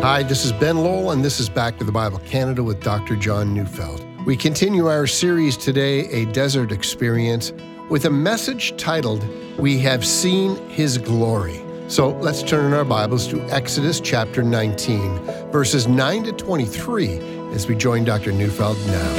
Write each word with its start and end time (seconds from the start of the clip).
Hi, 0.00 0.22
this 0.22 0.44
is 0.44 0.52
Ben 0.52 0.76
Lowell, 0.76 1.12
and 1.12 1.24
this 1.24 1.40
is 1.40 1.48
Back 1.48 1.78
to 1.78 1.84
the 1.84 1.90
Bible 1.90 2.18
Canada 2.18 2.62
with 2.62 2.82
Dr. 2.82 3.16
John 3.16 3.54
Neufeld. 3.54 4.04
We 4.26 4.36
continue 4.36 4.88
our 4.88 5.06
series 5.06 5.56
today, 5.56 6.00
A 6.10 6.26
Desert 6.26 6.70
Experience, 6.70 7.54
with 7.88 8.04
a 8.04 8.10
message 8.10 8.76
titled, 8.76 9.24
We 9.58 9.78
Have 9.78 10.04
Seen 10.04 10.54
His 10.68 10.98
Glory. 10.98 11.62
So 11.88 12.10
let's 12.18 12.42
turn 12.42 12.66
in 12.66 12.74
our 12.74 12.84
Bibles 12.84 13.26
to 13.28 13.40
Exodus 13.50 13.98
chapter 13.98 14.42
19, 14.42 15.50
verses 15.50 15.88
9 15.88 16.24
to 16.24 16.32
23, 16.32 17.18
as 17.52 17.66
we 17.66 17.74
join 17.74 18.04
Dr. 18.04 18.32
Neufeld 18.32 18.76
now. 18.88 19.12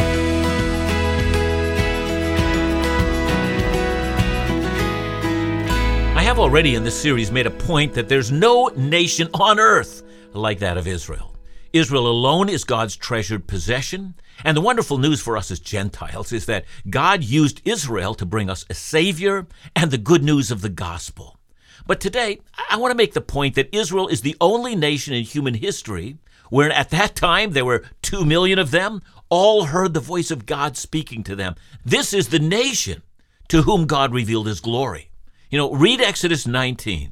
I 6.15 6.21
have 6.21 6.37
already 6.37 6.75
in 6.75 6.83
this 6.83 7.01
series 7.01 7.31
made 7.31 7.47
a 7.47 7.51
point 7.51 7.95
that 7.95 8.07
there's 8.07 8.31
no 8.31 8.67
nation 8.75 9.27
on 9.33 9.59
earth 9.59 10.03
like 10.33 10.59
that 10.59 10.77
of 10.77 10.87
Israel. 10.87 11.35
Israel 11.73 12.07
alone 12.07 12.49
is 12.49 12.63
God's 12.63 12.95
treasured 12.95 13.47
possession. 13.47 14.15
And 14.43 14.55
the 14.55 14.61
wonderful 14.61 14.97
news 14.97 15.21
for 15.21 15.37
us 15.37 15.51
as 15.51 15.59
Gentiles 15.59 16.31
is 16.31 16.45
that 16.45 16.65
God 16.89 17.23
used 17.23 17.61
Israel 17.65 18.13
to 18.15 18.25
bring 18.25 18.49
us 18.49 18.65
a 18.69 18.73
Savior 18.73 19.47
and 19.75 19.91
the 19.91 19.97
good 19.97 20.23
news 20.23 20.51
of 20.51 20.61
the 20.61 20.69
gospel. 20.69 21.37
But 21.85 21.99
today, 21.99 22.39
I 22.69 22.77
want 22.77 22.91
to 22.91 22.97
make 22.97 23.13
the 23.13 23.21
point 23.21 23.55
that 23.55 23.75
Israel 23.75 24.07
is 24.07 24.21
the 24.21 24.35
only 24.41 24.75
nation 24.75 25.13
in 25.13 25.23
human 25.23 25.55
history 25.55 26.17
where 26.49 26.71
at 26.71 26.89
that 26.91 27.15
time 27.15 27.51
there 27.51 27.65
were 27.65 27.83
two 28.01 28.25
million 28.25 28.59
of 28.59 28.71
them, 28.71 29.01
all 29.29 29.65
heard 29.65 29.93
the 29.93 29.99
voice 29.99 30.31
of 30.31 30.45
God 30.45 30.77
speaking 30.77 31.23
to 31.23 31.35
them. 31.35 31.55
This 31.83 32.13
is 32.13 32.29
the 32.29 32.39
nation 32.39 33.03
to 33.49 33.63
whom 33.63 33.85
God 33.85 34.13
revealed 34.13 34.47
his 34.47 34.61
glory. 34.61 35.09
You 35.49 35.57
know, 35.57 35.73
read 35.73 36.01
Exodus 36.01 36.47
19 36.47 37.11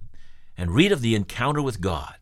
and 0.58 0.72
read 0.72 0.92
of 0.92 1.02
the 1.02 1.16
encounter 1.16 1.62
with 1.62 1.82
God. 1.82 2.16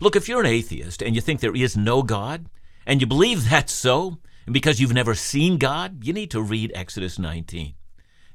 Look, 0.00 0.16
if 0.16 0.28
you're 0.28 0.40
an 0.40 0.46
atheist 0.46 1.02
and 1.02 1.14
you 1.14 1.20
think 1.20 1.40
there 1.40 1.54
is 1.54 1.76
no 1.76 2.02
God, 2.02 2.46
and 2.86 3.00
you 3.00 3.06
believe 3.06 3.48
that's 3.48 3.72
so, 3.72 4.18
and 4.46 4.52
because 4.52 4.80
you've 4.80 4.92
never 4.92 5.14
seen 5.14 5.58
God, 5.58 6.04
you 6.04 6.12
need 6.12 6.30
to 6.30 6.40
read 6.42 6.72
Exodus 6.74 7.18
19. 7.18 7.74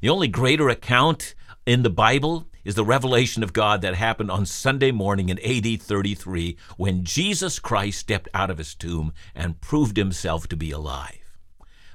The 0.01 0.09
only 0.09 0.27
greater 0.27 0.69
account 0.69 1.35
in 1.65 1.83
the 1.83 1.89
Bible 1.89 2.47
is 2.63 2.75
the 2.75 2.85
revelation 2.85 3.43
of 3.43 3.53
God 3.53 3.81
that 3.81 3.95
happened 3.95 4.31
on 4.31 4.45
Sunday 4.45 4.91
morning 4.91 5.29
in 5.29 5.39
AD 5.39 5.81
33 5.81 6.57
when 6.77 7.03
Jesus 7.03 7.59
Christ 7.59 7.99
stepped 7.99 8.29
out 8.33 8.49
of 8.49 8.57
his 8.57 8.75
tomb 8.75 9.13
and 9.33 9.61
proved 9.61 9.97
himself 9.97 10.47
to 10.49 10.55
be 10.55 10.71
alive. 10.71 11.37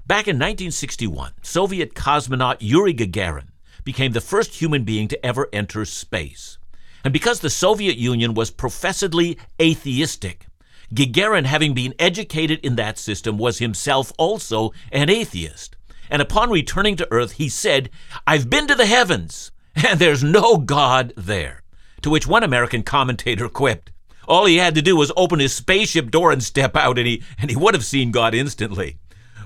Back 0.07 0.27
in 0.27 0.37
1961, 0.37 1.33
Soviet 1.43 1.95
cosmonaut 1.95 2.57
Yuri 2.61 2.95
Gagarin 2.95 3.49
became 3.85 4.13
the 4.13 4.21
first 4.21 4.55
human 4.55 4.85
being 4.85 5.09
to 5.09 5.25
ever 5.25 5.49
enter 5.53 5.85
space. 5.85 6.59
And 7.05 7.13
because 7.13 7.41
the 7.41 7.51
Soviet 7.51 7.97
Union 7.97 8.35
was 8.35 8.51
professedly 8.51 9.39
atheistic, 9.61 10.47
Gagarin, 10.93 11.45
having 11.45 11.73
been 11.73 11.95
educated 11.99 12.61
in 12.65 12.77
that 12.77 12.99
system, 12.99 13.39
was 13.39 13.59
himself 13.59 14.13
also 14.19 14.73
an 14.91 15.09
atheist. 15.09 15.77
And 16.11 16.21
upon 16.21 16.51
returning 16.51 16.97
to 16.97 17.09
Earth, 17.13 17.33
he 17.33 17.49
said, 17.49 17.91
I've 18.27 18.51
been 18.51 18.67
to 18.67 18.75
the 18.75 18.87
heavens, 18.87 19.53
and 19.75 20.01
there's 20.01 20.25
no 20.25 20.57
God 20.59 21.13
there. 21.17 21.63
To 22.03 22.11
which 22.11 22.27
one 22.27 22.43
American 22.43 22.83
commentator 22.83 23.49
quipped, 23.49 23.93
All 24.27 24.47
he 24.47 24.57
had 24.57 24.75
to 24.75 24.83
do 24.83 24.97
was 24.97 25.13
open 25.17 25.39
his 25.39 25.53
spaceship 25.53 26.11
door 26.11 26.33
and 26.33 26.43
step 26.43 26.77
out, 26.77 26.99
and 26.99 27.07
he, 27.07 27.23
and 27.39 27.51
he 27.51 27.57
would 27.57 27.75
have 27.75 27.85
seen 27.85 28.11
God 28.11 28.35
instantly. 28.35 28.99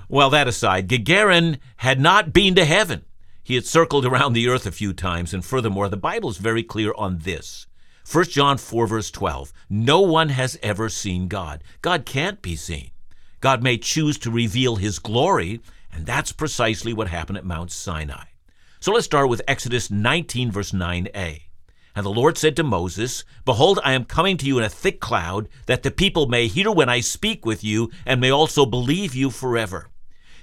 Well, 0.09 0.29
that 0.31 0.47
aside, 0.47 0.87
Gagarin 0.87 1.59
had 1.77 1.99
not 1.99 2.33
been 2.33 2.55
to 2.55 2.65
heaven. 2.65 3.03
He 3.45 3.53
had 3.53 3.67
circled 3.67 4.07
around 4.07 4.33
the 4.33 4.49
earth 4.49 4.65
a 4.65 4.71
few 4.71 4.91
times, 4.91 5.31
and 5.31 5.45
furthermore, 5.45 5.87
the 5.87 5.95
Bible 5.95 6.31
is 6.31 6.39
very 6.39 6.63
clear 6.63 6.95
on 6.97 7.19
this. 7.19 7.67
1 8.11 8.25
John 8.25 8.57
4, 8.57 8.87
verse 8.87 9.11
12 9.11 9.53
No 9.69 10.01
one 10.01 10.29
has 10.29 10.57
ever 10.63 10.89
seen 10.89 11.27
God. 11.27 11.63
God 11.83 12.07
can't 12.07 12.41
be 12.41 12.55
seen. 12.55 12.89
God 13.41 13.61
may 13.61 13.77
choose 13.77 14.17
to 14.17 14.31
reveal 14.31 14.77
his 14.77 14.97
glory, 14.97 15.61
and 15.93 16.07
that's 16.07 16.31
precisely 16.31 16.91
what 16.91 17.09
happened 17.09 17.37
at 17.37 17.45
Mount 17.45 17.71
Sinai. 17.71 18.23
So 18.79 18.91
let's 18.91 19.05
start 19.05 19.29
with 19.29 19.43
Exodus 19.47 19.91
19, 19.91 20.51
verse 20.51 20.71
9a. 20.71 21.41
And 21.95 22.03
the 22.03 22.09
Lord 22.09 22.39
said 22.39 22.55
to 22.55 22.63
Moses, 22.63 23.23
Behold, 23.45 23.79
I 23.83 23.93
am 23.93 24.05
coming 24.05 24.37
to 24.37 24.47
you 24.47 24.57
in 24.57 24.63
a 24.63 24.69
thick 24.69 24.99
cloud, 24.99 25.49
that 25.67 25.83
the 25.83 25.91
people 25.91 26.25
may 26.25 26.47
hear 26.47 26.71
when 26.71 26.89
I 26.89 26.99
speak 26.99 27.45
with 27.45 27.63
you, 27.63 27.91
and 28.07 28.19
may 28.19 28.31
also 28.31 28.65
believe 28.65 29.13
you 29.13 29.29
forever. 29.29 29.91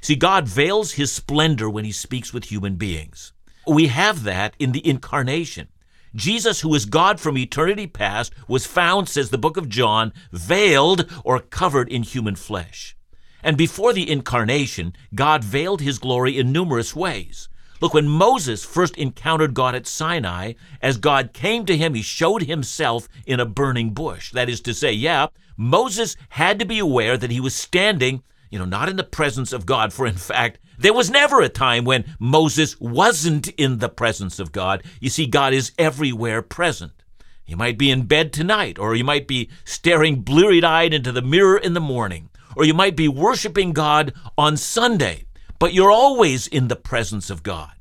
See, 0.03 0.17
God 0.17 0.49
veils 0.49 0.93
his 0.93 1.13
splendor 1.13 1.71
when 1.71 1.85
he 1.85 1.93
speaks 1.93 2.33
with 2.33 2.45
human 2.45 2.75
beings. 2.75 3.33
We 3.67 3.87
have 3.87 4.25
that 4.25 4.55
in 4.59 4.73
the 4.73 4.87
incarnation. 4.87 5.69
Jesus, 6.15 6.61
who 6.61 6.75
is 6.75 6.85
God 6.85 7.21
from 7.21 7.39
eternity 7.39 7.87
past, 7.87 8.35
was 8.49 8.67
found, 8.67 9.09
says 9.09 9.31
the 9.31 9.39
book 9.39 9.57
of 9.57 9.69
John, 9.69 10.13
veiled 10.33 11.09
or 11.25 11.39
covered 11.39 11.89
in 11.89 12.03
human 12.03 12.35
flesh. 12.35 12.97
And 13.45 13.57
before 13.57 13.93
the 13.93 14.11
incarnation, 14.11 14.95
God 15.15 15.45
veiled 15.45 15.81
his 15.81 16.01
glory 16.01 16.37
in 16.37 16.53
numerous 16.53 16.97
ways. 16.97 17.49
Look, 17.81 17.95
when 17.95 18.09
Moses 18.09 18.65
first 18.65 18.97
encountered 18.97 19.55
God 19.55 19.77
at 19.77 19.87
Sinai, 19.87 20.55
as 20.81 20.99
God 20.99 21.33
came 21.33 21.65
to 21.67 21.77
him, 21.77 21.95
he 21.95 22.03
showed 22.03 22.43
himself 22.43 23.09
in 23.25 23.41
a 23.41 23.47
burning 23.47 23.91
bush. 23.91 24.33
That 24.33 24.49
is 24.49 24.61
to 24.63 24.75
say, 24.75 24.93
yeah, 24.93 25.29
Moses 25.57 26.17
had 26.31 26.59
to 26.59 26.65
be 26.65 26.81
aware 26.81 27.17
that 27.17 27.31
he 27.31 27.41
was 27.41 27.55
standing 27.55 28.23
you 28.53 28.59
know, 28.59 28.67
not 28.67 28.91
in 28.91 28.97
the 28.97 29.03
presence 29.03 29.55
of 29.55 29.65
God, 29.65 29.95
for 29.95 30.07
in 30.07 30.15
fact, 30.15 30.59
there 30.79 30.93
was 30.93 31.11
never 31.11 31.41
a 31.41 31.49
time 31.49 31.85
when 31.85 32.05
Moses 32.19 32.79
wasn't 32.79 33.49
in 33.49 33.79
the 33.79 33.89
presence 33.89 34.39
of 34.39 34.53
God. 34.53 34.83
You 35.01 35.09
see, 35.09 35.27
God 35.27 35.55
is 35.55 35.73
everywhere 35.79 36.43
present. 36.43 36.93
You 37.47 37.57
might 37.57 37.79
be 37.79 37.91
in 37.91 38.05
bed 38.05 38.31
tonight, 38.31 38.79
or 38.79 38.95
you 38.95 39.05
might 39.05 39.27
be 39.27 39.49
staring 39.65 40.21
bleary 40.21 40.63
eyed 40.63 40.93
into 40.93 41.13
the 41.13 41.23
mirror 41.23 41.57
in 41.57 41.73
the 41.73 41.81
morning, 41.81 42.29
or 42.55 42.67
you 42.67 42.75
might 42.75 42.95
be 42.95 43.09
worshiping 43.09 43.73
God 43.73 44.13
on 44.37 44.59
Sunday, 44.59 45.25
but 45.59 45.73
you're 45.73 45.91
always 45.91 46.47
in 46.47 46.69
the 46.69 46.77
presence 46.77 47.31
of 47.31 47.43
God. 47.43 47.73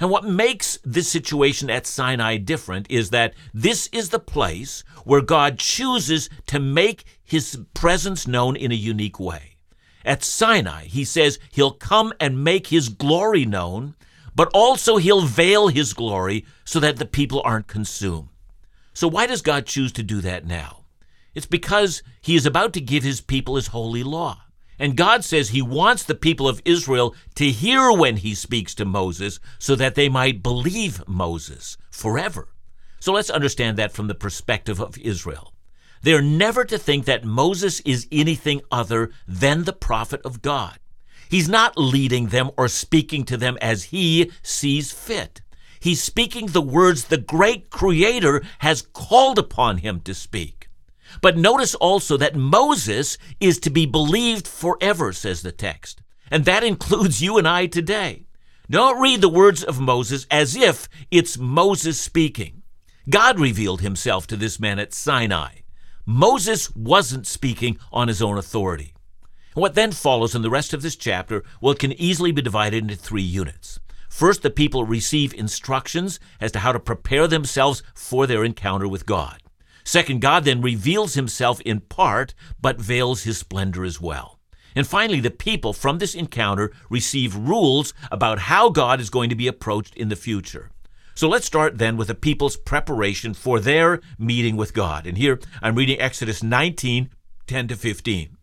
And 0.00 0.10
what 0.10 0.24
makes 0.24 0.80
this 0.84 1.08
situation 1.08 1.70
at 1.70 1.86
Sinai 1.86 2.38
different 2.38 2.90
is 2.90 3.10
that 3.10 3.34
this 3.54 3.88
is 3.92 4.08
the 4.08 4.18
place 4.18 4.82
where 5.04 5.20
God 5.20 5.60
chooses 5.60 6.28
to 6.46 6.58
make 6.58 7.04
his 7.22 7.56
presence 7.72 8.26
known 8.26 8.56
in 8.56 8.72
a 8.72 8.76
unique 8.76 9.20
way. 9.20 9.57
At 10.08 10.24
Sinai, 10.24 10.84
he 10.86 11.04
says 11.04 11.38
he'll 11.50 11.72
come 11.72 12.14
and 12.18 12.42
make 12.42 12.68
his 12.68 12.88
glory 12.88 13.44
known, 13.44 13.94
but 14.34 14.48
also 14.54 14.96
he'll 14.96 15.20
veil 15.20 15.68
his 15.68 15.92
glory 15.92 16.46
so 16.64 16.80
that 16.80 16.96
the 16.96 17.04
people 17.04 17.42
aren't 17.44 17.66
consumed. 17.66 18.30
So, 18.94 19.06
why 19.06 19.26
does 19.26 19.42
God 19.42 19.66
choose 19.66 19.92
to 19.92 20.02
do 20.02 20.22
that 20.22 20.46
now? 20.46 20.86
It's 21.34 21.44
because 21.44 22.02
he 22.22 22.36
is 22.36 22.46
about 22.46 22.72
to 22.72 22.80
give 22.80 23.02
his 23.02 23.20
people 23.20 23.56
his 23.56 23.66
holy 23.66 24.02
law. 24.02 24.44
And 24.78 24.96
God 24.96 25.24
says 25.24 25.50
he 25.50 25.60
wants 25.60 26.04
the 26.04 26.14
people 26.14 26.48
of 26.48 26.62
Israel 26.64 27.14
to 27.34 27.50
hear 27.50 27.92
when 27.92 28.16
he 28.16 28.34
speaks 28.34 28.74
to 28.76 28.86
Moses 28.86 29.38
so 29.58 29.74
that 29.76 29.94
they 29.94 30.08
might 30.08 30.42
believe 30.42 31.06
Moses 31.06 31.76
forever. 31.90 32.48
So 32.98 33.12
let's 33.12 33.28
understand 33.28 33.76
that 33.76 33.92
from 33.92 34.06
the 34.06 34.14
perspective 34.14 34.80
of 34.80 34.96
Israel. 34.96 35.52
They're 36.02 36.22
never 36.22 36.64
to 36.64 36.78
think 36.78 37.04
that 37.04 37.24
Moses 37.24 37.80
is 37.80 38.06
anything 38.12 38.60
other 38.70 39.10
than 39.26 39.64
the 39.64 39.72
prophet 39.72 40.20
of 40.24 40.42
God. 40.42 40.78
He's 41.28 41.48
not 41.48 41.76
leading 41.76 42.28
them 42.28 42.50
or 42.56 42.68
speaking 42.68 43.24
to 43.24 43.36
them 43.36 43.58
as 43.60 43.84
he 43.84 44.32
sees 44.42 44.92
fit. 44.92 45.42
He's 45.80 46.02
speaking 46.02 46.46
the 46.46 46.62
words 46.62 47.04
the 47.04 47.18
great 47.18 47.70
Creator 47.70 48.42
has 48.60 48.82
called 48.82 49.38
upon 49.38 49.78
him 49.78 50.00
to 50.00 50.14
speak. 50.14 50.68
But 51.20 51.36
notice 51.36 51.74
also 51.74 52.16
that 52.16 52.36
Moses 52.36 53.18
is 53.40 53.58
to 53.60 53.70
be 53.70 53.86
believed 53.86 54.46
forever, 54.46 55.12
says 55.12 55.42
the 55.42 55.52
text. 55.52 56.02
And 56.30 56.44
that 56.44 56.64
includes 56.64 57.22
you 57.22 57.38
and 57.38 57.48
I 57.48 57.66
today. 57.66 58.26
Don't 58.70 59.00
read 59.00 59.22
the 59.22 59.30
words 59.30 59.64
of 59.64 59.80
Moses 59.80 60.26
as 60.30 60.54
if 60.54 60.88
it's 61.10 61.38
Moses 61.38 61.98
speaking. 61.98 62.62
God 63.08 63.40
revealed 63.40 63.80
himself 63.80 64.26
to 64.26 64.36
this 64.36 64.60
man 64.60 64.78
at 64.78 64.92
Sinai. 64.92 65.60
Moses 66.10 66.74
wasn't 66.74 67.26
speaking 67.26 67.78
on 67.92 68.08
his 68.08 68.22
own 68.22 68.38
authority. 68.38 68.94
What 69.52 69.74
then 69.74 69.92
follows 69.92 70.34
in 70.34 70.40
the 70.40 70.48
rest 70.48 70.72
of 70.72 70.80
this 70.80 70.96
chapter, 70.96 71.44
well, 71.60 71.74
it 71.74 71.78
can 71.78 71.92
easily 71.92 72.32
be 72.32 72.40
divided 72.40 72.82
into 72.82 72.96
three 72.96 73.20
units. 73.20 73.78
First, 74.08 74.40
the 74.40 74.48
people 74.48 74.84
receive 74.84 75.34
instructions 75.34 76.18
as 76.40 76.50
to 76.52 76.60
how 76.60 76.72
to 76.72 76.80
prepare 76.80 77.28
themselves 77.28 77.82
for 77.94 78.26
their 78.26 78.42
encounter 78.42 78.88
with 78.88 79.04
God. 79.04 79.42
Second, 79.84 80.22
God 80.22 80.44
then 80.44 80.62
reveals 80.62 81.12
himself 81.12 81.60
in 81.60 81.80
part, 81.80 82.32
but 82.58 82.80
veils 82.80 83.24
his 83.24 83.36
splendor 83.36 83.84
as 83.84 84.00
well. 84.00 84.38
And 84.74 84.86
finally, 84.86 85.20
the 85.20 85.30
people 85.30 85.74
from 85.74 85.98
this 85.98 86.14
encounter 86.14 86.72
receive 86.88 87.36
rules 87.36 87.92
about 88.10 88.38
how 88.38 88.70
God 88.70 88.98
is 89.02 89.10
going 89.10 89.28
to 89.28 89.36
be 89.36 89.46
approached 89.46 89.94
in 89.94 90.08
the 90.08 90.16
future. 90.16 90.70
So 91.18 91.28
let's 91.28 91.46
start 91.48 91.78
then 91.78 91.96
with 91.96 92.06
the 92.06 92.14
people's 92.14 92.56
preparation 92.56 93.34
for 93.34 93.58
their 93.58 94.00
meeting 94.20 94.56
with 94.56 94.72
God. 94.72 95.04
And 95.04 95.18
here 95.18 95.40
I'm 95.60 95.74
reading 95.74 96.00
Exodus 96.00 96.44
19 96.44 97.10
10 97.48 97.66
to 97.66 97.74
15. 97.74 98.36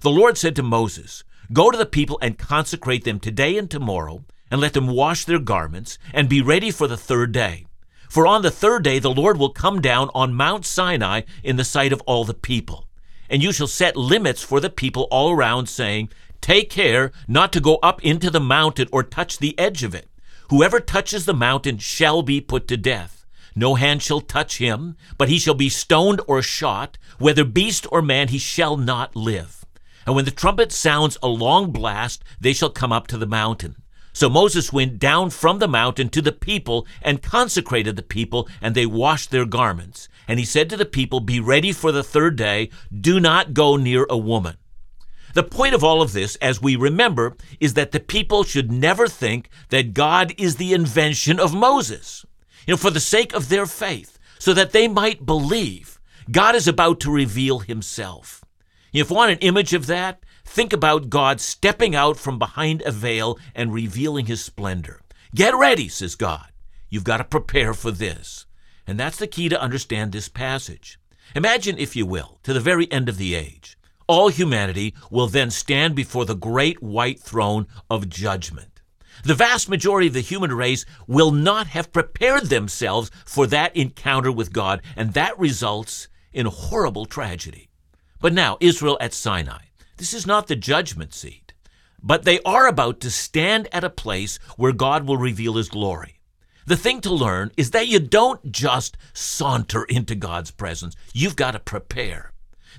The 0.00 0.10
Lord 0.10 0.38
said 0.38 0.56
to 0.56 0.62
Moses, 0.62 1.24
Go 1.52 1.70
to 1.70 1.76
the 1.76 1.84
people 1.84 2.18
and 2.22 2.38
consecrate 2.38 3.04
them 3.04 3.20
today 3.20 3.58
and 3.58 3.70
tomorrow, 3.70 4.24
and 4.50 4.62
let 4.62 4.72
them 4.72 4.86
wash 4.86 5.26
their 5.26 5.40
garments, 5.40 5.98
and 6.14 6.26
be 6.26 6.40
ready 6.40 6.70
for 6.70 6.88
the 6.88 6.96
third 6.96 7.32
day. 7.32 7.66
For 8.08 8.26
on 8.26 8.40
the 8.40 8.50
third 8.50 8.82
day 8.82 8.98
the 8.98 9.12
Lord 9.12 9.36
will 9.36 9.50
come 9.50 9.82
down 9.82 10.08
on 10.14 10.32
Mount 10.32 10.64
Sinai 10.64 11.24
in 11.44 11.56
the 11.56 11.64
sight 11.64 11.92
of 11.92 12.00
all 12.06 12.24
the 12.24 12.32
people. 12.32 12.86
And 13.28 13.42
you 13.42 13.52
shall 13.52 13.66
set 13.66 13.94
limits 13.94 14.42
for 14.42 14.58
the 14.58 14.70
people 14.70 15.06
all 15.10 15.32
around, 15.32 15.68
saying, 15.68 16.08
Take 16.40 16.70
care 16.70 17.12
not 17.28 17.52
to 17.52 17.60
go 17.60 17.76
up 17.82 18.02
into 18.02 18.30
the 18.30 18.40
mountain 18.40 18.88
or 18.90 19.02
touch 19.02 19.36
the 19.36 19.54
edge 19.58 19.82
of 19.84 19.94
it. 19.94 20.08
Whoever 20.50 20.80
touches 20.80 21.24
the 21.24 21.34
mountain 21.34 21.78
shall 21.78 22.22
be 22.22 22.40
put 22.40 22.68
to 22.68 22.76
death. 22.76 23.24
No 23.54 23.74
hand 23.74 24.02
shall 24.02 24.20
touch 24.20 24.58
him, 24.58 24.96
but 25.18 25.28
he 25.28 25.38
shall 25.38 25.54
be 25.54 25.68
stoned 25.68 26.20
or 26.26 26.42
shot. 26.42 26.98
Whether 27.18 27.44
beast 27.44 27.86
or 27.90 28.02
man, 28.02 28.28
he 28.28 28.38
shall 28.38 28.76
not 28.76 29.14
live. 29.14 29.64
And 30.06 30.16
when 30.16 30.24
the 30.24 30.30
trumpet 30.30 30.72
sounds 30.72 31.18
a 31.22 31.28
long 31.28 31.70
blast, 31.70 32.24
they 32.40 32.52
shall 32.52 32.70
come 32.70 32.92
up 32.92 33.06
to 33.08 33.18
the 33.18 33.26
mountain. 33.26 33.76
So 34.14 34.28
Moses 34.28 34.72
went 34.72 34.98
down 34.98 35.30
from 35.30 35.58
the 35.58 35.68
mountain 35.68 36.10
to 36.10 36.20
the 36.20 36.32
people 36.32 36.86
and 37.00 37.22
consecrated 37.22 37.96
the 37.96 38.02
people, 38.02 38.48
and 38.60 38.74
they 38.74 38.84
washed 38.84 39.30
their 39.30 39.46
garments. 39.46 40.08
And 40.28 40.38
he 40.38 40.44
said 40.44 40.68
to 40.70 40.76
the 40.76 40.84
people, 40.84 41.20
Be 41.20 41.40
ready 41.40 41.72
for 41.72 41.92
the 41.92 42.02
third 42.02 42.36
day. 42.36 42.68
Do 42.94 43.20
not 43.20 43.54
go 43.54 43.76
near 43.76 44.06
a 44.10 44.18
woman. 44.18 44.56
The 45.34 45.42
point 45.42 45.74
of 45.74 45.82
all 45.82 46.02
of 46.02 46.12
this, 46.12 46.36
as 46.36 46.60
we 46.60 46.76
remember, 46.76 47.36
is 47.60 47.74
that 47.74 47.92
the 47.92 48.00
people 48.00 48.44
should 48.44 48.70
never 48.70 49.08
think 49.08 49.48
that 49.70 49.94
God 49.94 50.34
is 50.36 50.56
the 50.56 50.74
invention 50.74 51.40
of 51.40 51.54
Moses. 51.54 52.24
You 52.66 52.74
know, 52.74 52.78
for 52.78 52.90
the 52.90 53.00
sake 53.00 53.34
of 53.34 53.48
their 53.48 53.66
faith, 53.66 54.18
so 54.38 54.52
that 54.54 54.72
they 54.72 54.88
might 54.88 55.24
believe, 55.24 56.00
God 56.30 56.54
is 56.54 56.68
about 56.68 57.00
to 57.00 57.10
reveal 57.10 57.60
himself. 57.60 58.44
If 58.92 59.10
you 59.10 59.16
want 59.16 59.32
an 59.32 59.38
image 59.38 59.72
of 59.72 59.86
that, 59.86 60.22
think 60.44 60.72
about 60.72 61.08
God 61.08 61.40
stepping 61.40 61.94
out 61.94 62.18
from 62.18 62.38
behind 62.38 62.82
a 62.82 62.92
veil 62.92 63.38
and 63.54 63.72
revealing 63.72 64.26
his 64.26 64.44
splendor. 64.44 65.00
Get 65.34 65.54
ready, 65.54 65.88
says 65.88 66.14
God. 66.14 66.52
You've 66.90 67.04
got 67.04 67.16
to 67.18 67.24
prepare 67.24 67.72
for 67.72 67.90
this. 67.90 68.46
And 68.86 69.00
that's 69.00 69.16
the 69.16 69.26
key 69.26 69.48
to 69.48 69.60
understand 69.60 70.12
this 70.12 70.28
passage. 70.28 70.98
Imagine, 71.34 71.78
if 71.78 71.96
you 71.96 72.04
will, 72.04 72.38
to 72.42 72.52
the 72.52 72.60
very 72.60 72.90
end 72.92 73.08
of 73.08 73.16
the 73.16 73.34
age, 73.34 73.78
all 74.12 74.28
humanity 74.28 74.94
will 75.10 75.26
then 75.26 75.50
stand 75.50 75.94
before 75.94 76.26
the 76.26 76.36
great 76.36 76.82
white 76.82 77.18
throne 77.18 77.66
of 77.88 78.10
judgment. 78.10 78.82
The 79.24 79.34
vast 79.34 79.70
majority 79.70 80.08
of 80.08 80.12
the 80.12 80.20
human 80.20 80.52
race 80.52 80.84
will 81.06 81.30
not 81.30 81.68
have 81.68 81.92
prepared 81.92 82.50
themselves 82.50 83.10
for 83.24 83.46
that 83.46 83.74
encounter 83.74 84.30
with 84.30 84.52
God, 84.52 84.82
and 84.96 85.14
that 85.14 85.38
results 85.38 86.08
in 86.32 86.44
horrible 86.44 87.06
tragedy. 87.06 87.70
But 88.20 88.34
now, 88.34 88.58
Israel 88.60 88.98
at 89.00 89.14
Sinai, 89.14 89.64
this 89.96 90.12
is 90.12 90.26
not 90.26 90.46
the 90.46 90.56
judgment 90.56 91.14
seat, 91.14 91.54
but 92.02 92.24
they 92.24 92.40
are 92.40 92.66
about 92.66 93.00
to 93.00 93.10
stand 93.10 93.66
at 93.72 93.84
a 93.84 93.90
place 93.90 94.38
where 94.56 94.72
God 94.72 95.06
will 95.06 95.16
reveal 95.16 95.54
his 95.54 95.68
glory. 95.68 96.20
The 96.66 96.76
thing 96.76 97.00
to 97.00 97.14
learn 97.14 97.50
is 97.56 97.70
that 97.70 97.88
you 97.88 97.98
don't 97.98 98.52
just 98.52 98.98
saunter 99.14 99.84
into 99.84 100.14
God's 100.14 100.50
presence, 100.50 100.96
you've 101.14 101.36
got 101.36 101.52
to 101.52 101.58
prepare. 101.58 102.31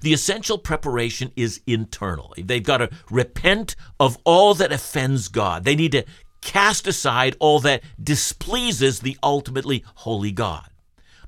The 0.04 0.12
essential 0.12 0.58
preparation 0.58 1.32
is 1.38 1.62
internal. 1.66 2.34
They've 2.38 2.62
got 2.62 2.80
to 2.80 2.90
repent 3.10 3.78
of 4.02 4.18
all 4.26 4.54
that 4.56 4.74
offends 4.74 5.30
God. 5.30 5.64
They 5.64 5.78
need 5.78 5.94
to 5.94 6.04
cast 6.42 6.88
aside 6.88 7.38
all 7.40 7.62
that 7.62 7.84
displeases 8.04 9.00
the 9.00 9.18
ultimately 9.24 9.86
holy 9.96 10.34
God. 10.34 10.68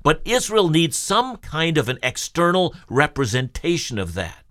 But 0.02 0.20
Israel 0.26 0.68
needs 0.68 0.94
some 0.94 1.38
kind 1.38 1.78
of 1.78 1.88
an 1.88 1.98
external 2.02 2.74
representation 2.90 3.98
of 3.98 4.12
that. 4.12 4.44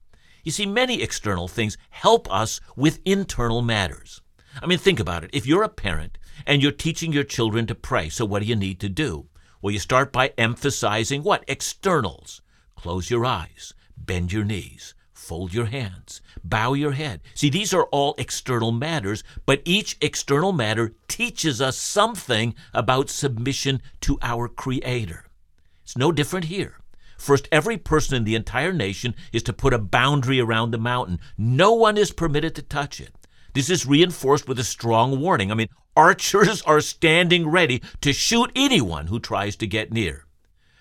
You 0.44 0.52
see, 0.52 0.66
many 0.66 1.04
external 1.04 1.48
things 1.48 1.78
help 1.92 2.28
us 2.34 2.60
with 2.76 3.02
internal 3.06 3.62
matters. 3.62 4.22
I 4.60 4.66
mean, 4.66 4.80
think 4.80 5.00
about 5.00 5.24
it. 5.24 5.30
If 5.34 5.46
you're 5.46 5.62
a 5.62 5.70
parent 5.70 6.18
and 6.48 6.64
you're 6.64 6.72
teaching 6.72 7.14
your 7.14 7.24
children 7.24 7.68
to 7.68 7.76
pray, 7.76 8.10
so 8.10 8.26
what 8.26 8.42
do 8.42 8.48
you 8.48 8.56
need 8.56 8.80
to 8.80 8.90
do? 8.90 9.28
Well, 9.62 9.72
you 9.72 9.78
start 9.78 10.12
by 10.12 10.34
emphasizing 10.36 11.22
what? 11.22 11.46
Externals. 11.48 12.42
Close 12.76 13.12
your 13.12 13.24
eyes, 13.24 13.76
bend 13.98 14.32
your 14.32 14.44
knees, 14.44 14.94
fold 15.14 15.54
your 15.54 15.66
hands, 15.66 16.22
bow 16.44 16.74
your 16.74 16.92
head. 16.92 17.22
See, 17.34 17.50
these 17.50 17.74
are 17.74 17.86
all 17.86 18.16
external 18.18 18.72
matters, 18.72 19.24
but 19.46 19.62
each 19.66 19.98
external 20.02 20.52
matter 20.52 20.94
teaches 21.08 21.62
us 21.62 21.78
something 21.78 22.56
about 22.74 23.10
submission 23.10 23.82
to 24.02 24.20
our 24.22 24.48
Creator. 24.48 25.26
It's 25.84 25.98
no 25.98 26.12
different 26.12 26.46
here. 26.46 26.78
First, 27.18 27.48
every 27.52 27.78
person 27.78 28.16
in 28.16 28.24
the 28.24 28.36
entire 28.36 28.74
nation 28.74 29.16
is 29.32 29.44
to 29.44 29.54
put 29.54 29.74
a 29.74 29.80
boundary 29.80 30.40
around 30.40 30.72
the 30.72 30.78
mountain. 30.78 31.20
No 31.38 31.72
one 31.74 31.98
is 31.98 32.12
permitted 32.12 32.56
to 32.56 32.62
touch 32.62 33.00
it. 33.00 33.14
This 33.54 33.70
is 33.70 33.86
reinforced 33.86 34.48
with 34.48 34.60
a 34.60 34.64
strong 34.64 35.20
warning. 35.20 35.50
I 35.50 35.56
mean, 35.56 35.70
archers 35.96 36.62
are 36.64 36.82
standing 36.82 37.48
ready 37.48 37.82
to 38.02 38.12
shoot 38.12 38.52
anyone 38.56 39.08
who 39.08 39.20
tries 39.20 39.56
to 39.58 39.68
get 39.68 39.94
near. 39.94 40.26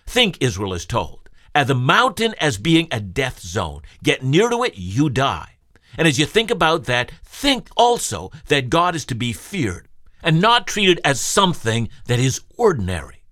Think, 0.06 0.38
Israel 0.40 0.74
is 0.74 0.84
told 0.84 1.23
at 1.54 1.66
the 1.66 1.74
mountain 1.74 2.34
as 2.40 2.58
being 2.58 2.88
a 2.90 3.00
death 3.00 3.40
zone. 3.40 3.82
Get 4.02 4.22
near 4.22 4.48
to 4.50 4.62
it, 4.64 4.74
you 4.76 5.08
die. 5.08 5.50
And 5.96 6.08
as 6.08 6.18
you 6.18 6.26
think 6.26 6.50
about 6.50 6.84
that, 6.84 7.12
think 7.24 7.68
also 7.76 8.30
that 8.48 8.70
God 8.70 8.94
is 8.94 9.04
to 9.06 9.14
be 9.14 9.32
feared 9.32 9.88
and 10.22 10.40
not 10.40 10.66
treated 10.66 11.00
as 11.04 11.20
something 11.20 11.88
that 12.06 12.18
is 12.18 12.40
ordinary. 12.56 13.24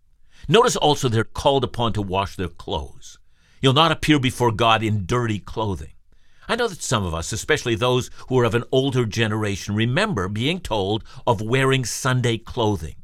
Notice 0.48 0.76
also 0.76 1.08
they're 1.08 1.24
called 1.24 1.64
upon 1.64 1.92
to 1.94 2.02
wash 2.02 2.36
their 2.36 2.48
clothes. 2.48 3.18
You'll 3.60 3.72
not 3.72 3.92
appear 3.92 4.18
before 4.18 4.52
God 4.52 4.82
in 4.82 5.06
dirty 5.06 5.38
clothing. 5.38 5.92
I 6.48 6.56
know 6.56 6.68
that 6.68 6.82
some 6.82 7.04
of 7.04 7.14
us, 7.14 7.32
especially 7.32 7.76
those 7.76 8.10
who 8.28 8.38
are 8.38 8.44
of 8.44 8.54
an 8.54 8.64
older 8.72 9.06
generation, 9.06 9.74
remember 9.74 10.28
being 10.28 10.60
told 10.60 11.04
of 11.26 11.40
wearing 11.40 11.84
Sunday 11.84 12.38
clothing. 12.38 12.96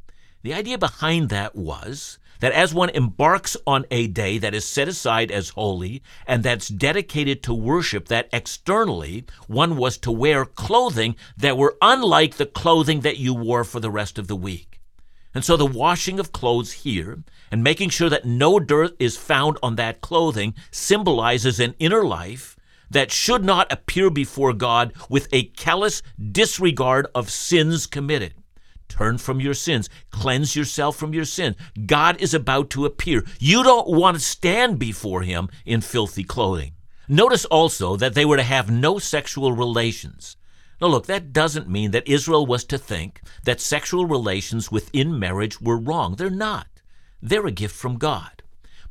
The 0.43 0.53
idea 0.53 0.79
behind 0.79 1.29
that 1.31 1.55
was 1.55 2.19
that 2.41 2.53
as 2.53 2.75
one 2.75 2.91
embarks 2.91 3.57
on 3.67 3.85
a 3.91 4.07
day 4.07 4.39
that 4.39 4.55
is 4.55 4.65
set 4.65 4.89
aside 4.89 5.31
as 5.31 5.51
holy 5.51 6.03
and 6.27 6.43
that's 6.43 6.69
dedicated 6.69 7.43
to 7.43 7.55
worship, 7.55 8.09
that 8.09 8.29
externally 8.33 9.25
one 9.47 9.77
was 9.77 9.99
to 9.99 10.11
wear 10.11 10.45
clothing 10.45 11.17
that 11.37 11.57
were 11.57 11.77
unlike 11.83 12.37
the 12.37 12.47
clothing 12.47 13.01
that 13.01 13.19
you 13.19 13.35
wore 13.35 13.65
for 13.65 13.81
the 13.81 13.91
rest 13.91 14.19
of 14.19 14.29
the 14.29 14.37
week. 14.37 14.81
And 15.35 15.45
so 15.45 15.57
the 15.57 15.67
washing 15.67 16.19
of 16.19 16.33
clothes 16.33 16.73
here 16.73 17.23
and 17.51 17.63
making 17.63 17.91
sure 17.91 18.09
that 18.09 18.25
no 18.25 18.59
dirt 18.59 18.97
is 18.99 19.17
found 19.17 19.59
on 19.63 19.77
that 19.77 20.01
clothing 20.01 20.55
symbolizes 20.71 21.61
an 21.61 21.75
inner 21.79 22.03
life 22.03 22.57
that 22.91 23.13
should 23.13 23.45
not 23.45 23.71
appear 23.71 24.11
before 24.11 24.53
God 24.53 24.93
with 25.09 25.29
a 25.33 25.45
callous 25.45 26.03
disregard 26.33 27.07
of 27.15 27.31
sins 27.31 27.87
committed. 27.87 28.35
Turn 28.89 29.19
from 29.19 29.41
your 29.41 29.55
sins. 29.55 29.89
Cleanse 30.11 30.57
yourself 30.57 30.97
from 30.97 31.15
your 31.15 31.25
sin. 31.25 31.55
God 31.87 32.21
is 32.21 32.35
about 32.35 32.71
to 32.71 32.87
appear. 32.87 33.25
You 33.39 33.63
don't 33.63 33.89
want 33.89 34.17
to 34.17 34.23
stand 34.23 34.79
before 34.79 35.23
him 35.23 35.49
in 35.65 35.81
filthy 35.81 36.25
clothing. 36.25 36.73
Notice 37.09 37.45
also 37.47 37.97
that 37.97 38.15
they 38.15 38.25
were 38.25 38.37
to 38.37 38.43
have 38.43 38.71
no 38.71 38.99
sexual 38.99 39.53
relations. 39.53 40.37
Now, 40.81 40.89
look, 40.89 41.07
that 41.07 41.33
doesn't 41.33 41.69
mean 41.69 41.91
that 41.91 42.07
Israel 42.07 42.47
was 42.47 42.65
to 42.65 42.79
think 42.79 43.21
that 43.45 43.61
sexual 43.61 44.07
relations 44.07 44.71
within 44.71 45.19
marriage 45.19 45.61
were 45.61 45.79
wrong. 45.79 46.15
They're 46.15 46.31
not. 46.31 46.67
They're 47.21 47.47
a 47.47 47.53
gift 47.53 47.75
from 47.75 47.99
God. 47.99 48.38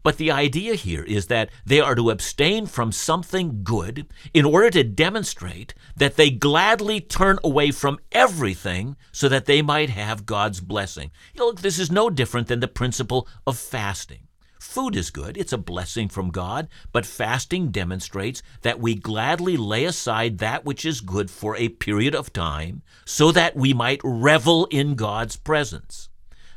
But 0.07 0.15
the 0.15 0.31
idea 0.31 0.75
here 0.75 1.03
is 1.03 1.27
that 1.27 1.49
they 1.65 1.81
are 1.81 1.93
to 1.93 2.11
abstain 2.11 2.65
from 2.65 2.93
something 2.93 3.59
good 3.61 4.07
in 4.33 4.45
order 4.45 4.69
to 4.69 4.85
demonstrate 4.85 5.73
that 5.97 6.15
they 6.15 6.29
gladly 6.29 7.01
turn 7.01 7.39
away 7.43 7.71
from 7.71 7.99
everything 8.13 8.95
so 9.11 9.27
that 9.27 9.47
they 9.47 9.61
might 9.61 9.89
have 9.89 10.25
God's 10.25 10.61
blessing. 10.61 11.11
You 11.33 11.39
know, 11.39 11.47
look, 11.47 11.59
this 11.59 11.77
is 11.77 11.91
no 11.91 12.09
different 12.09 12.47
than 12.47 12.61
the 12.61 12.69
principle 12.69 13.27
of 13.45 13.57
fasting. 13.57 14.29
Food 14.61 14.95
is 14.95 15.09
good, 15.09 15.35
it's 15.35 15.51
a 15.51 15.57
blessing 15.57 16.07
from 16.07 16.29
God, 16.29 16.69
but 16.93 17.05
fasting 17.05 17.69
demonstrates 17.71 18.41
that 18.61 18.79
we 18.79 18.95
gladly 18.95 19.57
lay 19.57 19.83
aside 19.83 20.37
that 20.37 20.63
which 20.63 20.85
is 20.85 21.01
good 21.01 21.29
for 21.29 21.57
a 21.57 21.67
period 21.67 22.15
of 22.15 22.31
time 22.31 22.81
so 23.03 23.33
that 23.33 23.57
we 23.57 23.73
might 23.73 23.99
revel 24.05 24.67
in 24.67 24.95
God's 24.95 25.35
presence. 25.35 26.07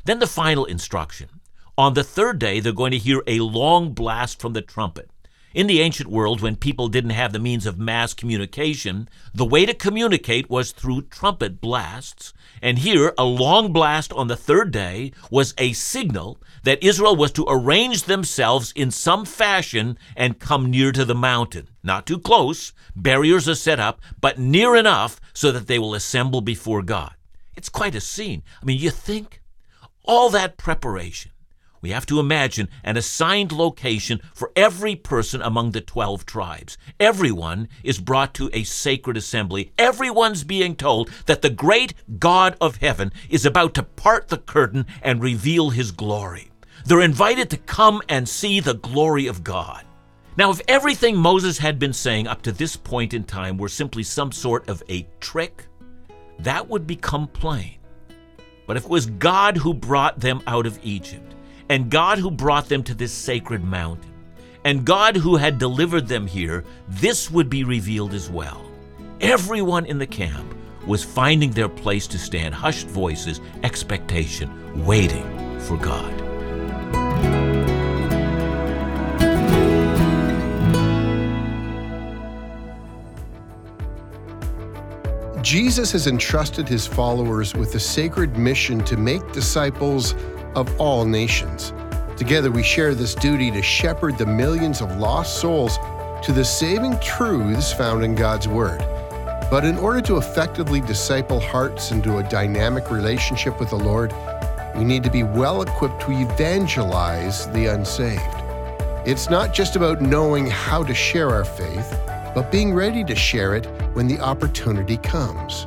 Then 0.05 0.19
the 0.19 0.25
final 0.25 0.63
instruction 0.63 1.40
on 1.77 1.93
the 1.93 2.03
third 2.03 2.39
day, 2.39 2.59
they're 2.59 2.73
going 2.73 2.91
to 2.91 2.97
hear 2.97 3.23
a 3.27 3.39
long 3.39 3.93
blast 3.93 4.41
from 4.41 4.53
the 4.53 4.61
trumpet. 4.61 5.09
In 5.53 5.67
the 5.67 5.81
ancient 5.81 6.09
world, 6.09 6.39
when 6.39 6.55
people 6.55 6.87
didn't 6.87 7.09
have 7.09 7.33
the 7.33 7.39
means 7.39 7.65
of 7.65 7.77
mass 7.77 8.13
communication, 8.13 9.09
the 9.33 9.45
way 9.45 9.65
to 9.65 9.73
communicate 9.73 10.49
was 10.49 10.71
through 10.71 11.03
trumpet 11.03 11.59
blasts. 11.59 12.33
And 12.61 12.79
here, 12.79 13.13
a 13.17 13.25
long 13.25 13.73
blast 13.73 14.13
on 14.13 14.27
the 14.27 14.37
third 14.37 14.71
day 14.71 15.11
was 15.29 15.53
a 15.57 15.73
signal 15.73 16.39
that 16.63 16.81
Israel 16.81 17.17
was 17.17 17.33
to 17.33 17.45
arrange 17.49 18.03
themselves 18.03 18.71
in 18.77 18.91
some 18.91 19.25
fashion 19.25 19.97
and 20.15 20.39
come 20.39 20.71
near 20.71 20.93
to 20.93 21.03
the 21.03 21.15
mountain. 21.15 21.67
Not 21.83 22.05
too 22.05 22.19
close, 22.19 22.71
barriers 22.95 23.49
are 23.49 23.55
set 23.55 23.79
up, 23.79 23.99
but 24.21 24.39
near 24.39 24.75
enough 24.75 25.19
so 25.33 25.51
that 25.51 25.67
they 25.67 25.79
will 25.79 25.95
assemble 25.95 26.39
before 26.39 26.81
God. 26.81 27.13
It's 27.57 27.69
quite 27.69 27.95
a 27.95 28.01
scene. 28.01 28.43
I 28.61 28.65
mean, 28.65 28.79
you 28.79 28.89
think 28.89 29.41
all 30.05 30.29
that 30.29 30.57
preparation 30.57 31.30
we 31.81 31.89
have 31.89 32.05
to 32.05 32.19
imagine 32.19 32.69
an 32.83 32.95
assigned 32.95 33.51
location 33.51 34.21
for 34.33 34.51
every 34.55 34.95
person 34.95 35.41
among 35.41 35.71
the 35.71 35.81
12 35.81 36.25
tribes. 36.25 36.77
Everyone 36.99 37.67
is 37.83 37.99
brought 37.99 38.33
to 38.35 38.49
a 38.53 38.63
sacred 38.63 39.17
assembly. 39.17 39.73
Everyone's 39.77 40.43
being 40.43 40.75
told 40.75 41.09
that 41.25 41.41
the 41.41 41.49
great 41.49 41.93
God 42.19 42.55
of 42.61 42.77
heaven 42.77 43.11
is 43.29 43.45
about 43.45 43.73
to 43.75 43.83
part 43.83 44.27
the 44.27 44.37
curtain 44.37 44.85
and 45.01 45.23
reveal 45.23 45.71
his 45.71 45.91
glory. 45.91 46.51
They're 46.85 47.01
invited 47.01 47.49
to 47.49 47.57
come 47.57 48.01
and 48.07 48.27
see 48.29 48.59
the 48.59 48.75
glory 48.75 49.27
of 49.27 49.43
God. 49.43 49.85
Now, 50.37 50.51
if 50.51 50.61
everything 50.67 51.17
Moses 51.17 51.57
had 51.57 51.77
been 51.77 51.93
saying 51.93 52.27
up 52.27 52.41
to 52.43 52.51
this 52.51 52.75
point 52.75 53.13
in 53.13 53.23
time 53.23 53.57
were 53.57 53.69
simply 53.69 54.03
some 54.03 54.31
sort 54.31 54.69
of 54.69 54.81
a 54.87 55.07
trick, 55.19 55.65
that 56.39 56.69
would 56.69 56.87
become 56.87 57.27
plain. 57.27 57.77
But 58.65 58.77
if 58.77 58.85
it 58.85 58.89
was 58.89 59.07
God 59.07 59.57
who 59.57 59.73
brought 59.73 60.19
them 60.19 60.41
out 60.47 60.65
of 60.65 60.79
Egypt, 60.81 61.30
and 61.71 61.89
God 61.89 62.17
who 62.17 62.29
brought 62.29 62.67
them 62.67 62.83
to 62.83 62.93
this 62.93 63.13
sacred 63.13 63.63
mountain, 63.63 64.11
and 64.65 64.83
God 64.83 65.15
who 65.15 65.37
had 65.37 65.57
delivered 65.57 66.05
them 66.05 66.27
here, 66.27 66.65
this 66.89 67.31
would 67.31 67.49
be 67.49 67.63
revealed 67.63 68.13
as 68.13 68.29
well. 68.29 68.61
Everyone 69.21 69.85
in 69.85 69.97
the 69.97 70.05
camp 70.05 70.53
was 70.85 71.01
finding 71.01 71.51
their 71.51 71.69
place 71.69 72.07
to 72.07 72.17
stand, 72.17 72.53
hushed 72.53 72.87
voices, 72.87 73.39
expectation, 73.63 74.85
waiting 74.85 75.59
for 75.61 75.77
God. 75.77 76.11
Jesus 85.41 85.93
has 85.93 86.07
entrusted 86.07 86.67
his 86.67 86.85
followers 86.85 87.53
with 87.55 87.71
the 87.71 87.79
sacred 87.79 88.37
mission 88.37 88.83
to 88.83 88.97
make 88.97 89.31
disciples 89.31 90.15
of 90.55 90.79
all 90.79 91.05
nations. 91.05 91.73
Together, 92.17 92.51
we 92.51 92.63
share 92.63 92.93
this 92.93 93.15
duty 93.15 93.49
to 93.51 93.61
shepherd 93.61 94.17
the 94.17 94.25
millions 94.25 94.81
of 94.81 94.97
lost 94.97 95.39
souls 95.39 95.77
to 96.23 96.31
the 96.31 96.45
saving 96.45 96.99
truths 96.99 97.73
found 97.73 98.03
in 98.03 98.13
God's 98.13 98.47
Word. 98.47 98.79
But 99.49 99.65
in 99.65 99.77
order 99.77 100.01
to 100.01 100.17
effectively 100.17 100.81
disciple 100.81 101.39
hearts 101.39 101.91
into 101.91 102.17
a 102.17 102.23
dynamic 102.23 102.91
relationship 102.91 103.59
with 103.59 103.71
the 103.71 103.77
Lord, 103.77 104.13
we 104.75 104.83
need 104.83 105.03
to 105.03 105.09
be 105.09 105.23
well 105.23 105.61
equipped 105.61 106.01
to 106.03 106.11
evangelize 106.11 107.47
the 107.47 107.65
unsaved. 107.65 108.21
It's 109.03 109.29
not 109.29 109.53
just 109.53 109.75
about 109.75 110.01
knowing 110.01 110.45
how 110.47 110.83
to 110.83 110.93
share 110.93 111.29
our 111.29 111.43
faith, 111.43 111.97
but 112.33 112.51
being 112.51 112.73
ready 112.73 113.03
to 113.03 113.15
share 113.15 113.55
it 113.55 113.65
when 113.93 114.07
the 114.07 114.19
opportunity 114.19 114.97
comes. 114.97 115.65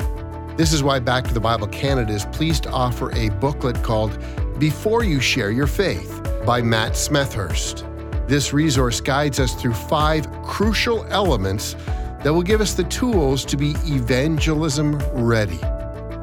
This 0.57 0.73
is 0.73 0.85
why 0.85 1.01
Back 1.01 1.25
to 1.25 1.35
the 1.35 1.41
Bible 1.41 1.67
Canada 1.67 2.13
is 2.13 2.27
pleased 2.27 2.63
to 2.63 2.71
offer 2.71 3.13
a 3.13 3.29
booklet 3.29 3.83
called 3.83 4.17
Before 4.59 5.03
You 5.03 5.21
Share 5.21 5.51
Your 5.51 5.67
Faith 5.67 6.21
by 6.47 6.63
Matt 6.63 6.93
Smethurst. 6.93 7.91
This 8.29 8.53
resource 8.53 9.01
guides 9.01 9.41
us 9.41 9.55
through 9.55 9.75
five 9.75 10.31
crucial 10.43 11.05
elements 11.11 11.75
that 12.23 12.33
will 12.33 12.43
give 12.43 12.61
us 12.61 12.75
the 12.75 12.85
tools 12.85 13.45
to 13.47 13.57
be 13.57 13.71
evangelism 13.85 14.99
ready. 15.13 15.59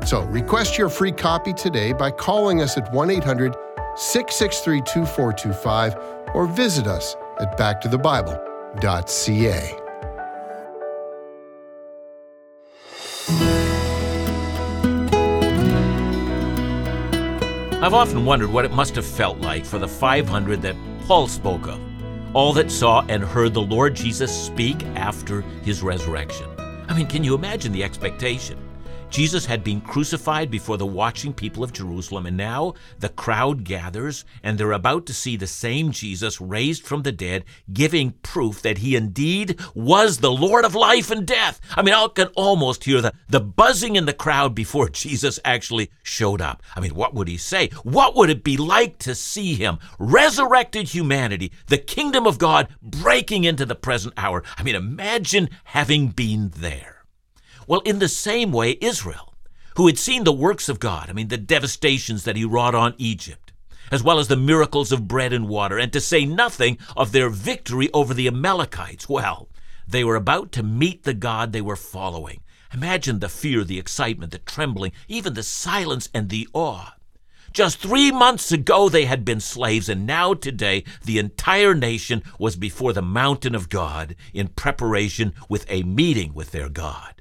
So 0.05 0.23
request 0.25 0.77
your 0.77 0.89
free 0.89 1.11
copy 1.11 1.51
today 1.53 1.91
by 1.93 2.11
calling 2.11 2.61
us 2.61 2.77
at 2.77 2.93
1 2.93 3.09
800 3.09 3.55
663 3.97 4.81
2425 4.81 5.95
or 6.33 6.47
visit 6.47 6.87
us 6.87 7.17
at 7.39 7.57
backtothebible.ca. 7.57 9.80
I've 17.81 17.95
often 17.95 18.25
wondered 18.25 18.51
what 18.51 18.63
it 18.63 18.71
must 18.71 18.93
have 18.93 19.07
felt 19.07 19.39
like 19.39 19.65
for 19.65 19.79
the 19.79 19.87
500 19.87 20.61
that 20.61 20.75
Paul 21.07 21.27
spoke 21.27 21.67
of, 21.67 21.79
all 22.35 22.53
that 22.53 22.69
saw 22.69 23.03
and 23.09 23.23
heard 23.23 23.55
the 23.55 23.61
Lord 23.63 23.95
Jesus 23.95 24.31
speak 24.31 24.85
after 24.95 25.41
his 25.63 25.81
resurrection. 25.81 26.47
I 26.59 26.95
mean, 26.95 27.07
can 27.07 27.23
you 27.23 27.33
imagine 27.33 27.71
the 27.71 27.83
expectation? 27.83 28.59
Jesus 29.11 29.45
had 29.45 29.61
been 29.61 29.81
crucified 29.81 30.49
before 30.49 30.77
the 30.77 30.85
watching 30.85 31.33
people 31.33 31.65
of 31.65 31.73
Jerusalem, 31.73 32.25
and 32.25 32.37
now 32.37 32.75
the 32.99 33.09
crowd 33.09 33.65
gathers, 33.65 34.23
and 34.41 34.57
they're 34.57 34.71
about 34.71 35.05
to 35.07 35.13
see 35.13 35.35
the 35.35 35.47
same 35.47 35.91
Jesus 35.91 36.39
raised 36.39 36.83
from 36.83 37.03
the 37.03 37.11
dead, 37.11 37.43
giving 37.73 38.13
proof 38.23 38.61
that 38.61 38.77
he 38.77 38.95
indeed 38.95 39.59
was 39.75 40.19
the 40.19 40.31
Lord 40.31 40.63
of 40.63 40.75
life 40.75 41.11
and 41.11 41.27
death. 41.27 41.59
I 41.75 41.81
mean, 41.81 41.93
I 41.93 42.07
can 42.07 42.27
almost 42.37 42.85
hear 42.85 43.01
the, 43.01 43.11
the 43.27 43.41
buzzing 43.41 43.97
in 43.97 44.05
the 44.05 44.13
crowd 44.13 44.55
before 44.55 44.87
Jesus 45.01 45.41
actually 45.43 45.91
showed 46.01 46.39
up. 46.39 46.63
I 46.77 46.79
mean, 46.79 46.95
what 46.95 47.13
would 47.13 47.27
he 47.27 47.37
say? 47.37 47.67
What 47.83 48.15
would 48.15 48.29
it 48.29 48.45
be 48.45 48.55
like 48.55 48.97
to 48.99 49.13
see 49.13 49.55
him, 49.55 49.79
resurrected 49.99 50.87
humanity, 50.87 51.51
the 51.67 51.77
kingdom 51.77 52.25
of 52.25 52.37
God 52.37 52.69
breaking 52.81 53.43
into 53.43 53.65
the 53.65 53.75
present 53.75 54.13
hour? 54.15 54.41
I 54.57 54.63
mean, 54.63 54.75
imagine 54.75 55.49
having 55.65 56.07
been 56.07 56.53
there. 56.55 57.00
Well, 57.71 57.79
in 57.85 57.99
the 57.99 58.09
same 58.09 58.51
way, 58.51 58.77
Israel, 58.81 59.33
who 59.77 59.87
had 59.87 59.97
seen 59.97 60.25
the 60.25 60.33
works 60.33 60.67
of 60.67 60.81
God, 60.81 61.09
I 61.09 61.13
mean, 61.13 61.29
the 61.29 61.37
devastations 61.37 62.25
that 62.25 62.35
he 62.35 62.43
wrought 62.43 62.75
on 62.75 62.95
Egypt, 62.97 63.53
as 63.93 64.03
well 64.03 64.19
as 64.19 64.27
the 64.27 64.35
miracles 64.35 64.91
of 64.91 65.07
bread 65.07 65.31
and 65.31 65.47
water, 65.47 65.79
and 65.79 65.93
to 65.93 66.01
say 66.01 66.25
nothing 66.25 66.77
of 66.97 67.13
their 67.13 67.29
victory 67.29 67.89
over 67.93 68.13
the 68.13 68.27
Amalekites, 68.27 69.07
well, 69.07 69.47
they 69.87 70.03
were 70.03 70.17
about 70.17 70.51
to 70.51 70.63
meet 70.63 71.03
the 71.03 71.13
God 71.13 71.53
they 71.53 71.61
were 71.61 71.77
following. 71.77 72.41
Imagine 72.73 73.19
the 73.19 73.29
fear, 73.29 73.63
the 73.63 73.79
excitement, 73.79 74.33
the 74.33 74.39
trembling, 74.39 74.91
even 75.07 75.33
the 75.33 75.41
silence 75.41 76.09
and 76.13 76.27
the 76.27 76.49
awe. 76.51 76.95
Just 77.53 77.77
three 77.77 78.11
months 78.11 78.51
ago, 78.51 78.89
they 78.89 79.05
had 79.05 79.23
been 79.23 79.39
slaves, 79.39 79.87
and 79.87 80.05
now 80.05 80.33
today, 80.33 80.83
the 81.05 81.19
entire 81.19 81.73
nation 81.73 82.21
was 82.37 82.57
before 82.57 82.91
the 82.91 83.01
mountain 83.01 83.55
of 83.55 83.69
God 83.69 84.17
in 84.33 84.49
preparation 84.49 85.33
with 85.47 85.65
a 85.69 85.83
meeting 85.83 86.33
with 86.33 86.51
their 86.51 86.67
God. 86.67 87.20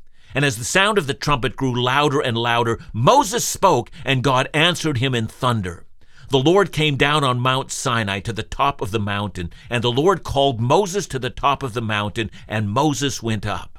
And 0.33 0.45
as 0.45 0.57
the 0.57 0.63
sound 0.63 0.97
of 0.97 1.07
the 1.07 1.13
trumpet 1.13 1.55
grew 1.55 1.81
louder 1.81 2.19
and 2.19 2.37
louder, 2.37 2.79
Moses 2.93 3.45
spoke, 3.45 3.91
and 4.05 4.23
God 4.23 4.49
answered 4.53 4.97
him 4.97 5.13
in 5.13 5.27
thunder. 5.27 5.85
The 6.29 6.39
Lord 6.39 6.71
came 6.71 6.95
down 6.95 7.23
on 7.25 7.41
Mount 7.41 7.71
Sinai 7.71 8.21
to 8.21 8.31
the 8.31 8.43
top 8.43 8.79
of 8.79 8.91
the 8.91 8.99
mountain, 8.99 9.51
and 9.69 9.83
the 9.83 9.91
Lord 9.91 10.23
called 10.23 10.61
Moses 10.61 11.05
to 11.07 11.19
the 11.19 11.29
top 11.29 11.61
of 11.61 11.73
the 11.73 11.81
mountain, 11.81 12.31
and 12.47 12.69
Moses 12.69 13.21
went 13.21 13.45
up. 13.45 13.70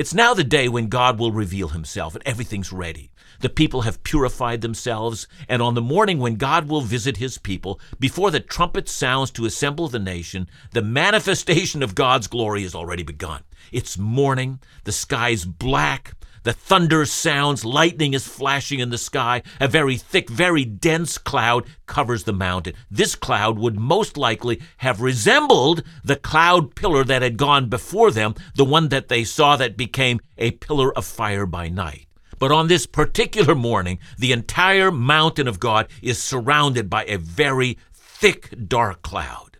It's 0.00 0.14
now 0.14 0.32
the 0.32 0.44
day 0.44 0.66
when 0.66 0.86
God 0.86 1.18
will 1.18 1.30
reveal 1.30 1.68
himself, 1.68 2.14
and 2.14 2.26
everything's 2.26 2.72
ready. 2.72 3.10
The 3.40 3.50
people 3.50 3.82
have 3.82 4.02
purified 4.02 4.62
themselves, 4.62 5.28
and 5.46 5.60
on 5.60 5.74
the 5.74 5.82
morning 5.82 6.18
when 6.18 6.36
God 6.36 6.70
will 6.70 6.80
visit 6.80 7.18
his 7.18 7.36
people, 7.36 7.78
before 7.98 8.30
the 8.30 8.40
trumpet 8.40 8.88
sounds 8.88 9.30
to 9.32 9.44
assemble 9.44 9.88
the 9.88 9.98
nation, 9.98 10.48
the 10.72 10.80
manifestation 10.80 11.82
of 11.82 11.94
God's 11.94 12.28
glory 12.28 12.62
has 12.62 12.74
already 12.74 13.02
begun. 13.02 13.42
It's 13.72 13.98
morning, 13.98 14.60
the 14.84 14.92
sky's 14.92 15.44
black, 15.44 16.14
the 16.42 16.52
thunder 16.52 17.04
sounds, 17.04 17.64
lightning 17.64 18.14
is 18.14 18.26
flashing 18.26 18.80
in 18.80 18.90
the 18.90 18.98
sky. 18.98 19.42
A 19.60 19.68
very 19.68 19.96
thick, 19.96 20.30
very 20.30 20.64
dense 20.64 21.18
cloud 21.18 21.66
covers 21.86 22.24
the 22.24 22.32
mountain. 22.32 22.74
This 22.90 23.14
cloud 23.14 23.58
would 23.58 23.78
most 23.78 24.16
likely 24.16 24.62
have 24.78 25.02
resembled 25.02 25.82
the 26.02 26.16
cloud 26.16 26.74
pillar 26.74 27.04
that 27.04 27.22
had 27.22 27.36
gone 27.36 27.68
before 27.68 28.10
them, 28.10 28.34
the 28.54 28.64
one 28.64 28.88
that 28.88 29.08
they 29.08 29.24
saw 29.24 29.56
that 29.56 29.76
became 29.76 30.20
a 30.38 30.52
pillar 30.52 30.96
of 30.96 31.04
fire 31.04 31.46
by 31.46 31.68
night. 31.68 32.06
But 32.38 32.52
on 32.52 32.68
this 32.68 32.86
particular 32.86 33.54
morning, 33.54 33.98
the 34.16 34.32
entire 34.32 34.90
mountain 34.90 35.46
of 35.46 35.60
God 35.60 35.88
is 36.00 36.22
surrounded 36.22 36.88
by 36.88 37.04
a 37.04 37.18
very 37.18 37.76
thick, 37.92 38.54
dark 38.66 39.02
cloud. 39.02 39.58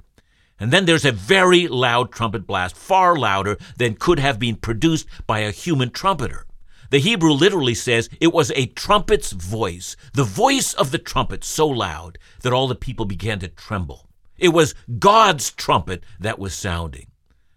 And 0.58 0.70
then 0.70 0.86
there's 0.86 1.04
a 1.04 1.12
very 1.12 1.68
loud 1.68 2.10
trumpet 2.10 2.46
blast, 2.46 2.76
far 2.76 3.16
louder 3.16 3.58
than 3.76 3.94
could 3.96 4.18
have 4.18 4.38
been 4.38 4.56
produced 4.56 5.06
by 5.26 5.40
a 5.40 5.50
human 5.50 5.90
trumpeter. 5.90 6.46
The 6.90 6.98
Hebrew 6.98 7.32
literally 7.32 7.74
says 7.74 8.10
it 8.20 8.32
was 8.32 8.50
a 8.50 8.66
trumpet's 8.66 9.30
voice, 9.30 9.96
the 10.12 10.24
voice 10.24 10.74
of 10.74 10.90
the 10.90 10.98
trumpet 10.98 11.44
so 11.44 11.68
loud 11.68 12.18
that 12.42 12.52
all 12.52 12.66
the 12.66 12.74
people 12.74 13.04
began 13.04 13.38
to 13.38 13.48
tremble. 13.48 14.08
It 14.36 14.48
was 14.48 14.74
God's 14.98 15.52
trumpet 15.52 16.02
that 16.18 16.40
was 16.40 16.52
sounding. 16.52 17.06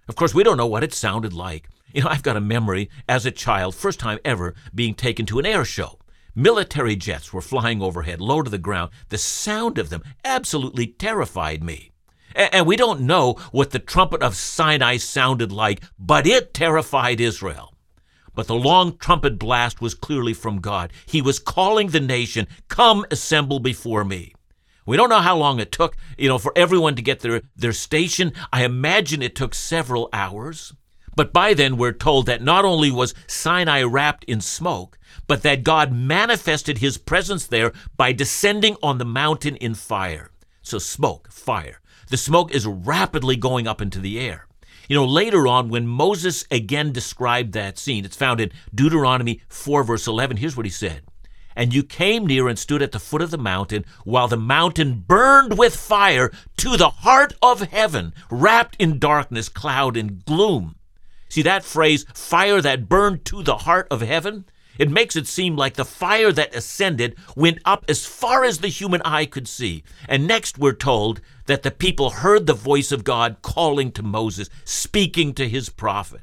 Of 0.07 0.15
course, 0.15 0.35
we 0.35 0.43
don't 0.43 0.57
know 0.57 0.67
what 0.67 0.83
it 0.83 0.93
sounded 0.93 1.33
like. 1.33 1.67
You 1.93 2.03
know, 2.03 2.09
I've 2.09 2.21
got 2.23 2.37
a 2.37 2.41
memory 2.41 2.91
as 3.09 3.25
a 3.25 3.31
child, 3.31 3.73
first 3.73 3.99
time 3.99 4.19
ever, 4.23 4.53
being 4.75 4.93
taken 4.93 5.25
to 5.27 5.39
an 5.39 5.45
air 5.47 5.65
show. 5.65 5.97
Military 6.35 6.95
jets 6.95 7.33
were 7.33 7.41
flying 7.41 7.81
overhead, 7.81 8.21
low 8.21 8.43
to 8.43 8.49
the 8.51 8.57
ground. 8.57 8.91
The 9.09 9.17
sound 9.17 9.79
of 9.79 9.89
them 9.89 10.03
absolutely 10.23 10.87
terrified 10.87 11.63
me. 11.63 11.91
And 12.35 12.67
we 12.67 12.75
don't 12.75 13.01
know 13.01 13.33
what 13.51 13.71
the 13.71 13.79
trumpet 13.79 14.21
of 14.21 14.35
Sinai 14.35 14.97
sounded 14.97 15.51
like, 15.51 15.83
but 15.97 16.27
it 16.27 16.53
terrified 16.53 17.21
Israel. 17.21 17.72
But 18.35 18.47
the 18.47 18.55
long 18.55 18.97
trumpet 18.97 19.37
blast 19.37 19.81
was 19.81 19.93
clearly 19.93 20.33
from 20.33 20.59
God. 20.59 20.91
He 21.05 21.21
was 21.21 21.39
calling 21.39 21.89
the 21.89 21.99
nation, 21.99 22.47
Come 22.67 23.05
assemble 23.11 23.59
before 23.59 24.03
me. 24.03 24.33
We 24.85 24.97
don't 24.97 25.09
know 25.09 25.21
how 25.21 25.37
long 25.37 25.59
it 25.59 25.71
took, 25.71 25.95
you 26.17 26.27
know, 26.27 26.37
for 26.37 26.51
everyone 26.55 26.95
to 26.95 27.01
get 27.01 27.21
their, 27.21 27.41
their 27.55 27.71
station. 27.71 28.33
I 28.51 28.65
imagine 28.65 29.21
it 29.21 29.35
took 29.35 29.55
several 29.55 30.09
hours. 30.11 30.73
But 31.15 31.31
by 31.31 31.53
then, 31.53 31.77
we're 31.77 31.93
told 31.93 32.25
that 32.25 32.41
not 32.41 32.65
only 32.65 32.89
was 32.89 33.13
Sinai 33.27 33.83
wrapped 33.83 34.23
in 34.25 34.41
smoke, 34.41 34.97
but 35.27 35.43
that 35.43 35.63
God 35.63 35.93
manifested 35.93 36.79
his 36.79 36.97
presence 36.97 37.45
there 37.45 37.71
by 37.95 38.11
descending 38.11 38.75
on 38.81 38.97
the 38.97 39.05
mountain 39.05 39.55
in 39.57 39.75
fire. 39.75 40.31
So, 40.63 40.79
smoke, 40.79 41.31
fire. 41.31 41.79
The 42.09 42.17
smoke 42.17 42.53
is 42.53 42.65
rapidly 42.65 43.35
going 43.35 43.67
up 43.67 43.81
into 43.81 43.99
the 43.99 44.19
air. 44.19 44.47
You 44.89 44.97
know, 44.97 45.05
later 45.05 45.47
on, 45.47 45.69
when 45.69 45.87
Moses 45.87 46.45
again 46.51 46.91
described 46.91 47.53
that 47.53 47.77
scene, 47.77 48.05
it's 48.05 48.17
found 48.17 48.39
in 48.39 48.51
Deuteronomy 48.73 49.41
4, 49.47 49.83
verse 49.83 50.07
11. 50.07 50.37
Here's 50.37 50.57
what 50.57 50.65
he 50.65 50.71
said 50.71 51.03
And 51.55 51.73
you 51.73 51.83
came 51.83 52.27
near 52.27 52.47
and 52.47 52.59
stood 52.59 52.81
at 52.81 52.91
the 52.91 52.99
foot 52.99 53.21
of 53.21 53.31
the 53.31 53.37
mountain, 53.37 53.85
while 54.03 54.27
the 54.27 54.37
mountain 54.37 55.03
burned 55.07 55.57
with 55.57 55.75
fire 55.75 56.31
to 56.57 56.75
the 56.75 56.89
heart 56.89 57.33
of 57.41 57.61
heaven, 57.61 58.13
wrapped 58.29 58.75
in 58.77 58.99
darkness, 58.99 59.49
cloud, 59.49 59.95
and 59.95 60.25
gloom. 60.25 60.75
See 61.29 61.41
that 61.43 61.63
phrase, 61.63 62.05
fire 62.13 62.61
that 62.61 62.87
burned 62.89 63.25
to 63.25 63.41
the 63.41 63.57
heart 63.57 63.87
of 63.89 64.01
heaven? 64.01 64.45
It 64.77 64.89
makes 64.89 65.15
it 65.15 65.27
seem 65.27 65.55
like 65.55 65.75
the 65.75 65.85
fire 65.85 66.31
that 66.31 66.55
ascended 66.55 67.15
went 67.35 67.59
up 67.65 67.85
as 67.87 68.05
far 68.05 68.43
as 68.43 68.59
the 68.59 68.67
human 68.67 69.01
eye 69.03 69.25
could 69.25 69.47
see. 69.47 69.83
And 70.07 70.27
next, 70.27 70.57
we're 70.57 70.73
told 70.73 71.21
that 71.45 71.63
the 71.63 71.71
people 71.71 72.09
heard 72.09 72.47
the 72.47 72.53
voice 72.53 72.91
of 72.91 73.03
God 73.03 73.37
calling 73.41 73.91
to 73.93 74.03
Moses, 74.03 74.49
speaking 74.63 75.33
to 75.35 75.47
his 75.47 75.69
prophet. 75.69 76.21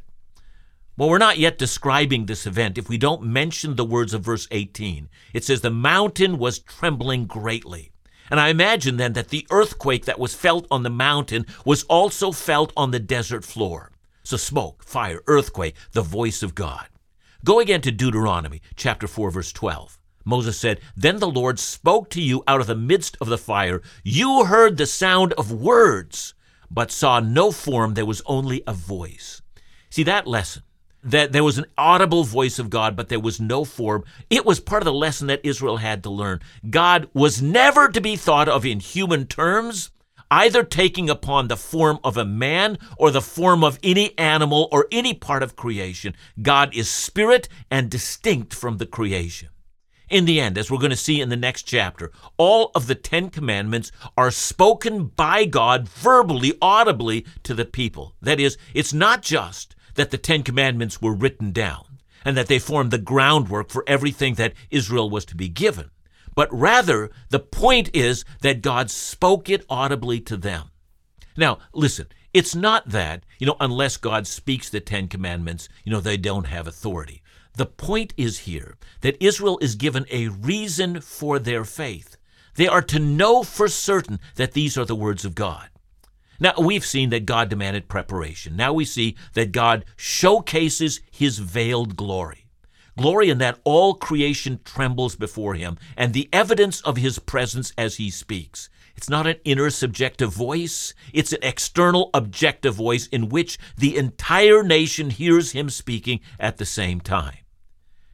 Well, 0.97 1.09
we're 1.09 1.19
not 1.19 1.38
yet 1.38 1.57
describing 1.57 2.26
this 2.26 2.47
event 2.47 2.76
if 2.76 2.88
we 2.88 2.99
don't 2.99 3.23
mention 3.23 3.76
the 3.76 3.85
words 3.85 4.12
of 4.12 4.23
verse 4.23 4.47
18. 4.50 5.09
It 5.33 5.45
says, 5.45 5.61
The 5.61 5.71
mountain 5.71 6.37
was 6.37 6.59
trembling 6.59 7.26
greatly. 7.26 7.92
And 8.30 8.38
I 8.38 8.49
imagine 8.49 8.97
then 8.97 9.14
that 9.14 9.28
the 9.28 9.47
earthquake 9.50 10.04
that 10.04 10.19
was 10.19 10.35
felt 10.35 10.66
on 10.71 10.83
the 10.83 10.90
mountain 10.90 11.47
was 11.64 11.85
also 11.85 12.33
felt 12.33 12.73
on 12.76 12.90
the 12.90 13.00
desert 13.00 13.45
floor. 13.45 13.92
So, 14.23 14.37
smoke, 14.37 14.85
fire, 14.85 15.23
earthquake, 15.26 15.75
the 15.92 16.02
voice 16.02 16.42
of 16.42 16.54
God. 16.54 16.87
Go 17.43 17.59
again 17.59 17.81
to 17.83 17.91
Deuteronomy 17.91 18.61
chapter 18.77 19.07
4 19.07 19.31
verse 19.31 19.53
12. 19.53 19.99
Moses 20.27 20.59
said, 20.59 20.81
Then 20.95 21.19
the 21.19 21.29
Lord 21.29 21.59
spoke 21.59 22.11
to 22.11 22.21
you 22.21 22.45
out 22.47 22.61
of 22.61 22.67
the 22.67 22.75
midst 22.75 23.17
of 23.19 23.29
the 23.29 23.39
fire. 23.39 23.81
You 24.05 24.45
heard 24.45 24.77
the 24.77 24.85
sound 24.85 25.33
of 25.35 25.51
words, 25.51 26.35
but 26.71 26.91
saw 26.91 27.19
no 27.19 27.51
form. 27.51 27.95
There 27.95 28.05
was 28.05 28.21
only 28.27 28.63
a 28.67 28.75
voice. 28.75 29.41
See 29.89 30.03
that 30.03 30.27
lesson? 30.27 30.65
That 31.03 31.33
there 31.33 31.43
was 31.43 31.57
an 31.57 31.65
audible 31.79 32.25
voice 32.25 32.59
of 32.59 32.69
God, 32.69 32.95
but 32.95 33.09
there 33.09 33.19
was 33.19 33.41
no 33.41 33.65
form. 33.65 34.05
It 34.29 34.45
was 34.45 34.61
part 34.61 34.83
of 34.83 34.85
the 34.85 34.93
lesson 34.93 35.29
that 35.29 35.41
Israel 35.43 35.79
had 35.79 36.03
to 36.03 36.11
learn. 36.11 36.41
God 36.69 37.09
was 37.15 37.41
never 37.41 37.89
to 37.89 38.03
be 38.03 38.17
thought 38.17 38.51
of 38.51 38.67
in 38.67 38.81
human 38.81 39.27
terms, 39.27 39.91
either 40.31 40.63
taking 40.63 41.11
upon 41.11 41.49
the 41.49 41.57
form 41.57 41.99
of 42.05 42.17
a 42.17 42.25
man 42.25 42.79
or 42.97 43.11
the 43.11 43.21
form 43.21 43.65
of 43.65 43.79
any 43.83 44.17
animal 44.19 44.69
or 44.71 44.87
any 44.93 45.13
part 45.15 45.43
of 45.43 45.57
creation. 45.57 46.15
God 46.41 46.75
is 46.75 46.89
spirit 46.89 47.49
and 47.71 47.91
distinct 47.91 48.55
from 48.55 48.77
the 48.77 48.87
creation. 48.87 49.49
In 50.09 50.25
the 50.25 50.41
end, 50.41 50.59
as 50.59 50.71
we're 50.71 50.79
going 50.79 50.91
to 50.91 50.97
see 50.97 51.21
in 51.21 51.29
the 51.29 51.37
next 51.37 51.63
chapter, 51.63 52.11
all 52.37 52.73
of 52.75 52.89
the 52.89 52.97
Ten 52.97 53.31
Commandments 53.31 53.93
are 54.17 54.33
spoken 54.33 55.07
by 55.07 55.45
God 55.45 55.89
verbally, 55.89 56.55
audibly 56.61 57.25
to 57.45 57.55
the 57.55 57.65
people. 57.65 58.17
That 58.21 58.41
is, 58.41 58.59
it's 58.75 58.93
not 58.93 59.23
just 59.23 59.77
that 59.95 60.11
the 60.11 60.19
Ten 60.19 60.43
Commandments 60.43 61.01
were 61.01 61.15
written 61.15 61.53
down 61.53 61.85
and 62.25 62.37
that 62.37 62.49
they 62.49 62.59
formed 62.59 62.91
the 62.91 62.99
groundwork 62.99 63.71
for 63.71 63.85
everything 63.87 64.35
that 64.35 64.55
Israel 64.71 65.09
was 65.09 65.25
to 65.27 65.37
be 65.37 65.49
given 65.49 65.91
but 66.35 66.53
rather 66.53 67.11
the 67.29 67.41
point 67.41 67.91
is 67.95 68.25
that 68.43 68.63
God 68.63 68.91
spoke 68.91 69.49
it 69.49 69.65
audibly 69.69 70.21
to 70.21 70.37
them. 70.37 70.71
Now, 71.37 71.59
listen, 71.73 72.07
it's 72.33 72.55
not 72.55 72.89
that, 72.89 73.25
you 73.39 73.47
know, 73.47 73.57
unless 73.61 73.97
God 73.97 74.27
speaks 74.27 74.69
the 74.69 74.81
Ten 74.81 75.09
Commandments, 75.09 75.69
you 75.85 75.93
know, 75.93 76.01
they 76.01 76.17
don't 76.17 76.47
have 76.47 76.67
authority. 76.67 77.23
The 77.57 77.67
point 77.67 78.15
is 78.17 78.41
here 78.41 78.76
that 79.00 79.23
Israel 79.23 79.59
is 79.61 79.75
given 79.75 80.07
a 80.11 80.28
reason 80.28 81.00
for 81.00 81.39
their 81.39 81.65
faith. 81.65 82.17
They 82.54 82.69
are 82.69 82.83
to 82.83 82.99
know 82.99 83.43
for 83.43 83.69
certain 83.69 84.21
that 84.37 84.52
these 84.52 84.78
are 84.78 84.85
the 84.85 84.95
words 84.95 85.25
of 85.25 85.35
God. 85.35 85.69
Now, 86.39 86.54
we've 86.59 86.87
seen 86.87 87.11
that 87.11 87.26
God 87.26 87.50
demanded 87.50 87.89
preparation. 87.89 88.57
Now 88.57 88.73
we 88.73 88.85
see 88.85 89.17
that 89.35 89.52
God 89.52 89.85
showcases 89.97 91.00
his 91.11 91.39
veiled 91.39 91.97
glory. 91.97 92.40
Glory 93.00 93.30
in 93.30 93.39
that 93.39 93.58
all 93.65 93.95
creation 93.95 94.60
trembles 94.63 95.17
before 95.17 95.54
him, 95.54 95.78
and 95.97 96.13
the 96.13 96.28
evidence 96.34 96.82
of 96.82 96.99
his 96.99 97.19
presence 97.19 97.73
as 97.78 97.97
he 97.97 98.10
speaks. 98.10 98.69
It's 98.95 99.08
not 99.08 99.26
an 99.26 99.36
inner 99.43 99.71
subjective 99.71 100.34
voice, 100.34 100.93
it's 101.10 101.32
an 101.32 101.39
external 101.41 102.10
objective 102.13 102.75
voice 102.75 103.06
in 103.06 103.30
which 103.30 103.56
the 103.75 103.97
entire 103.97 104.63
nation 104.63 105.08
hears 105.08 105.52
him 105.52 105.71
speaking 105.71 106.21
at 106.39 106.58
the 106.58 106.67
same 106.67 107.00
time. 107.00 107.39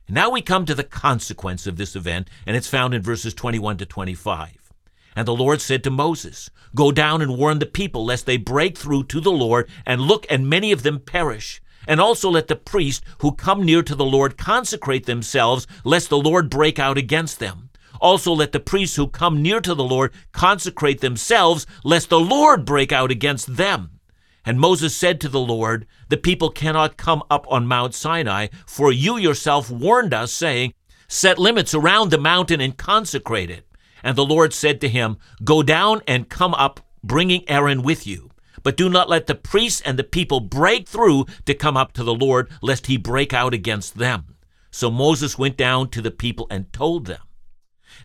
Now 0.08 0.30
we 0.30 0.40
come 0.40 0.64
to 0.66 0.74
the 0.76 0.84
consequence 0.84 1.66
of 1.66 1.78
this 1.78 1.96
event, 1.96 2.30
and 2.46 2.56
it's 2.56 2.68
found 2.68 2.94
in 2.94 3.02
verses 3.02 3.34
21 3.34 3.78
to 3.78 3.86
25. 3.86 4.72
And 5.16 5.26
the 5.26 5.34
Lord 5.34 5.60
said 5.60 5.82
to 5.82 5.90
Moses, 5.90 6.48
Go 6.76 6.92
down 6.92 7.22
and 7.22 7.36
warn 7.36 7.58
the 7.58 7.66
people, 7.66 8.04
lest 8.04 8.24
they 8.24 8.36
break 8.36 8.78
through 8.78 9.02
to 9.06 9.20
the 9.20 9.32
Lord, 9.32 9.68
and 9.84 10.02
look, 10.02 10.26
and 10.30 10.48
many 10.48 10.70
of 10.70 10.84
them 10.84 11.00
perish. 11.00 11.60
And 11.86 12.00
also 12.00 12.30
let 12.30 12.48
the 12.48 12.56
priests 12.56 13.04
who 13.20 13.32
come 13.32 13.64
near 13.64 13.82
to 13.82 13.94
the 13.94 14.04
Lord 14.04 14.36
consecrate 14.36 15.06
themselves, 15.06 15.66
lest 15.84 16.08
the 16.08 16.18
Lord 16.18 16.50
break 16.50 16.78
out 16.78 16.98
against 16.98 17.38
them. 17.38 17.70
Also 18.00 18.32
let 18.32 18.52
the 18.52 18.60
priests 18.60 18.96
who 18.96 19.06
come 19.06 19.42
near 19.42 19.60
to 19.60 19.74
the 19.74 19.84
Lord 19.84 20.12
consecrate 20.32 21.00
themselves, 21.00 21.66
lest 21.84 22.10
the 22.10 22.20
Lord 22.20 22.64
break 22.64 22.92
out 22.92 23.10
against 23.10 23.56
them. 23.56 24.00
And 24.44 24.60
Moses 24.60 24.94
said 24.94 25.20
to 25.20 25.28
the 25.28 25.40
Lord, 25.40 25.86
The 26.08 26.16
people 26.16 26.50
cannot 26.50 26.96
come 26.96 27.22
up 27.30 27.46
on 27.50 27.66
Mount 27.66 27.94
Sinai, 27.94 28.48
for 28.66 28.92
you 28.92 29.16
yourself 29.16 29.70
warned 29.70 30.14
us, 30.14 30.32
saying, 30.32 30.72
Set 31.08 31.38
limits 31.38 31.74
around 31.74 32.10
the 32.10 32.18
mountain 32.18 32.60
and 32.60 32.76
consecrate 32.76 33.50
it. 33.50 33.66
And 34.02 34.16
the 34.16 34.24
Lord 34.24 34.52
said 34.52 34.80
to 34.80 34.88
him, 34.88 35.18
Go 35.42 35.62
down 35.62 36.00
and 36.06 36.28
come 36.28 36.54
up, 36.54 36.80
bringing 37.02 37.48
Aaron 37.48 37.82
with 37.82 38.06
you. 38.06 38.30
But 38.66 38.76
do 38.76 38.88
not 38.88 39.08
let 39.08 39.28
the 39.28 39.36
priests 39.36 39.80
and 39.82 39.96
the 39.96 40.02
people 40.02 40.40
break 40.40 40.88
through 40.88 41.26
to 41.44 41.54
come 41.54 41.76
up 41.76 41.92
to 41.92 42.02
the 42.02 42.12
Lord, 42.12 42.50
lest 42.60 42.88
he 42.88 42.96
break 42.96 43.32
out 43.32 43.54
against 43.54 43.96
them. 43.96 44.34
So 44.72 44.90
Moses 44.90 45.38
went 45.38 45.56
down 45.56 45.88
to 45.90 46.02
the 46.02 46.10
people 46.10 46.48
and 46.50 46.72
told 46.72 47.06
them. 47.06 47.20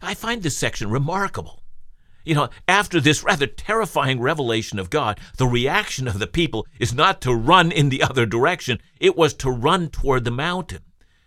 I 0.04 0.14
find 0.14 0.44
this 0.44 0.56
section 0.56 0.92
remarkable. 0.92 1.64
You 2.24 2.36
know, 2.36 2.50
after 2.68 3.02
this 3.02 3.24
rather 3.24 3.48
terrifying 3.48 4.20
revelation 4.22 4.78
of 4.78 4.92
God, 4.92 5.20
the 5.38 5.48
reaction 5.48 6.08
of 6.08 6.20
the 6.20 6.28
people 6.28 6.68
is 6.80 6.94
not 6.94 7.22
to 7.22 7.34
run 7.34 7.72
in 7.72 7.90
the 7.90 8.04
other 8.04 8.28
direction, 8.28 8.78
it 9.00 9.18
was 9.18 9.34
to 9.38 9.50
run 9.50 9.90
toward 9.90 10.26
the 10.26 10.30
mountain. 10.30 10.84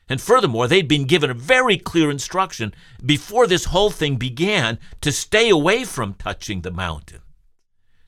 And 0.08 0.20
furthermore, 0.20 0.68
they'd 0.68 0.86
been 0.86 1.08
given 1.08 1.28
a 1.28 1.34
very 1.34 1.76
clear 1.76 2.08
instruction 2.08 2.72
before 3.04 3.48
this 3.48 3.64
whole 3.64 3.90
thing 3.90 4.14
began 4.14 4.78
to 5.00 5.10
stay 5.10 5.48
away 5.48 5.82
from 5.82 6.14
touching 6.14 6.60
the 6.60 6.70
mountain. 6.70 7.22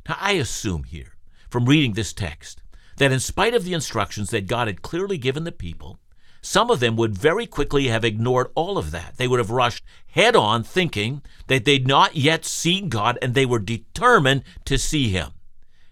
Now, 0.09 0.19
I 0.21 0.35
assume 0.35 0.85
here 0.85 1.15
from 1.49 1.67
reading 1.67 1.93
this 1.93 2.13
text 2.13 2.63
that 2.97 3.13
in 3.13 3.21
spite 3.21 3.55
of 3.55 3.65
the 3.65 3.75
instructions 3.75 4.31
that 4.31 4.47
God 4.47 4.67
had 4.69 4.83
clearly 4.83 5.19
given 5.19 5.45
the 5.45 5.53
people, 5.53 5.99
some 6.41 6.71
of 6.71 6.81
them 6.81 6.97
would 6.97 7.19
very 7.19 7.47
quickly 7.47 7.89
have 7.89 8.05
ignored 8.05 8.49
all 8.55 8.79
of 8.79 8.91
that. 8.93 9.17
They 9.17 9.27
would 9.27 9.41
have 9.41 9.51
rushed 9.51 9.85
head 10.07 10.37
on 10.37 10.63
thinking 10.63 11.23
that 11.49 11.65
they'd 11.65 11.89
not 11.89 12.17
yet 12.17 12.45
seen 12.45 12.89
God 12.89 13.19
and 13.21 13.35
they 13.35 13.45
were 13.45 13.59
determined 13.59 14.45
to 14.65 14.79
see 14.79 15.09
Him. 15.09 15.33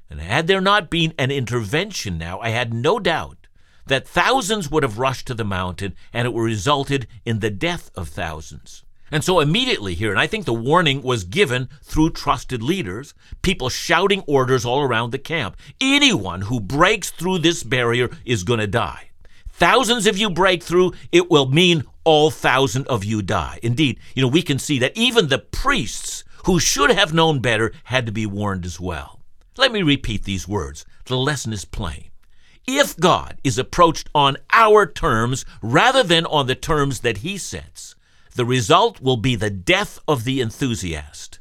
And 0.08 0.20
had 0.20 0.46
there 0.46 0.60
not 0.60 0.90
been 0.90 1.12
an 1.18 1.30
intervention 1.30 2.18
now, 2.18 2.38
I 2.38 2.50
had 2.50 2.72
no 2.72 3.00
doubt 3.00 3.48
that 3.86 4.06
thousands 4.06 4.70
would 4.70 4.82
have 4.82 4.98
rushed 4.98 5.26
to 5.26 5.34
the 5.34 5.44
mountain 5.44 5.94
and 6.12 6.26
it 6.26 6.32
would 6.32 6.42
have 6.42 6.56
resulted 6.56 7.08
in 7.24 7.40
the 7.40 7.50
death 7.50 7.90
of 7.96 8.08
thousands. 8.08 8.83
And 9.14 9.22
so 9.22 9.38
immediately 9.38 9.94
here, 9.94 10.11
and 10.11 10.18
I 10.18 10.27
think 10.27 10.44
the 10.44 10.53
warning 10.53 11.00
was 11.00 11.22
given 11.22 11.68
through 11.85 12.11
trusted 12.11 12.64
leaders, 12.64 13.14
people 13.42 13.68
shouting 13.68 14.24
orders 14.27 14.64
all 14.64 14.83
around 14.83 15.12
the 15.12 15.20
camp. 15.20 15.57
Anyone 15.81 16.40
who 16.40 16.59
breaks 16.59 17.12
through 17.12 17.38
this 17.38 17.62
barrier 17.62 18.11
is 18.24 18.42
going 18.42 18.59
to 18.59 18.66
die. 18.66 19.11
Thousands 19.50 20.09
of 20.09 20.18
you 20.18 20.31
break 20.31 20.64
through, 20.64 20.94
it 21.12 21.31
will 21.31 21.46
mean 21.46 21.85
all 22.03 22.33
thousand 22.33 22.88
of 22.88 23.05
you 23.05 23.22
die. 23.22 23.61
Indeed, 23.62 24.00
you 24.16 24.22
know, 24.22 24.27
we 24.27 24.42
can 24.42 24.59
see 24.59 24.81
that 24.81 24.96
even 24.96 25.29
the 25.29 25.38
priests 25.38 26.24
who 26.46 26.59
should 26.59 26.90
have 26.90 27.14
known 27.14 27.38
better 27.38 27.70
had 27.85 28.07
to 28.07 28.12
be 28.12 28.27
warned 28.27 28.66
as 28.66 28.81
well. 28.81 29.20
Let 29.57 29.70
me 29.70 29.85
repeat 29.85 30.24
these 30.24 30.48
words. 30.48 30.85
The 31.05 31.16
lesson 31.16 31.53
is 31.53 31.64
plain. 31.64 32.07
If 32.66 32.96
God 32.96 33.38
is 33.44 33.59
approached 33.59 34.11
on 34.12 34.38
our 34.53 34.87
terms 34.87 35.44
rather 35.62 36.03
than 36.03 36.27
on 36.27 36.48
the 36.48 36.57
terms 36.57 36.98
that 37.03 37.18
He 37.18 37.38
sets, 37.38 37.94
the 38.34 38.44
result 38.44 39.00
will 39.00 39.16
be 39.16 39.36
the 39.36 39.50
death 39.50 39.98
of 40.06 40.24
the 40.24 40.40
enthusiast. 40.40 41.38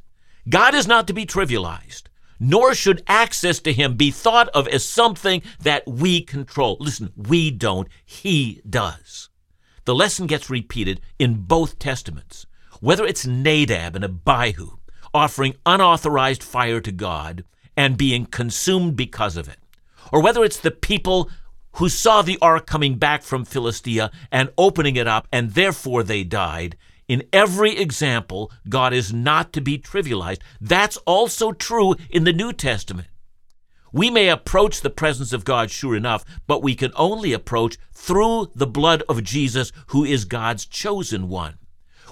God 0.47 0.75
is 0.75 0.88
not 0.88 1.08
to 1.08 1.13
be 1.13 1.25
trivialized, 1.25 2.03
nor 2.39 2.75
should 2.75 3.03
access 3.08 3.60
to 3.60 3.73
Him 3.73 3.95
be 3.95 4.12
thought 4.12 4.49
of 4.49 4.67
as 4.67 4.86
something 4.86 5.41
that 5.62 5.88
we 5.88 6.21
control. 6.21 6.77
Listen, 6.79 7.12
we 7.15 7.51
don't, 7.51 7.88
He 8.06 8.62
does. 8.69 9.29
The 9.86 9.95
lesson 9.95 10.27
gets 10.27 10.49
repeated 10.49 11.01
in 11.17 11.41
both 11.43 11.79
Testaments. 11.79 12.45
Whether 12.79 13.06
it's 13.06 13.25
Nadab 13.25 13.95
and 13.95 14.03
Abihu, 14.03 14.77
offering 15.13 15.56
unauthorized 15.65 16.43
fire 16.43 16.82
to 16.82 16.91
God 16.91 17.43
and 17.77 17.97
being 17.97 18.25
consumed 18.25 18.95
because 18.95 19.38
of 19.38 19.47
it, 19.47 19.60
or 20.12 20.21
whether 20.21 20.43
it's 20.43 20.60
the 20.60 20.71
people 20.71 21.29
who 21.74 21.90
saw 21.90 22.22
the 22.22 22.38
ark 22.42 22.66
coming 22.66 22.96
back 22.96 23.24
from 23.24 23.46
Philistia 23.46 24.12
and 24.32 24.50
opening 24.58 24.96
it 24.96 25.08
up, 25.08 25.28
and 25.32 25.52
therefore 25.52 26.04
they 26.04 26.24
died. 26.24 26.78
In 27.08 27.24
every 27.34 27.78
example, 27.78 28.52
God 28.70 28.94
is 28.94 29.12
not 29.12 29.52
to 29.54 29.62
be 29.62 29.78
trivialized. 29.78 30.42
That's 30.62 30.98
also 30.98 31.52
true 31.52 31.96
in 32.10 32.24
the 32.24 32.34
New 32.34 32.54
Testament. 32.54 33.08
We 33.92 34.10
may 34.10 34.30
approach 34.30 34.82
the 34.82 34.90
presence 34.90 35.34
of 35.34 35.46
God, 35.46 35.70
sure 35.70 35.96
enough, 35.96 36.26
but 36.48 36.64
we 36.64 36.74
can 36.74 36.92
only 36.96 37.32
approach 37.32 37.78
through 37.92 38.52
the 38.56 38.66
blood 38.66 39.04
of 39.08 39.24
Jesus, 39.24 39.72
who 39.88 40.04
is 40.04 40.26
God's 40.26 40.66
chosen 40.66 41.30
one. 41.30 41.60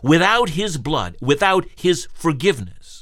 Without 0.04 0.50
his 0.50 0.78
blood, 0.78 1.17
without 1.21 1.65
his 1.76 2.08
forgiveness, 2.13 3.00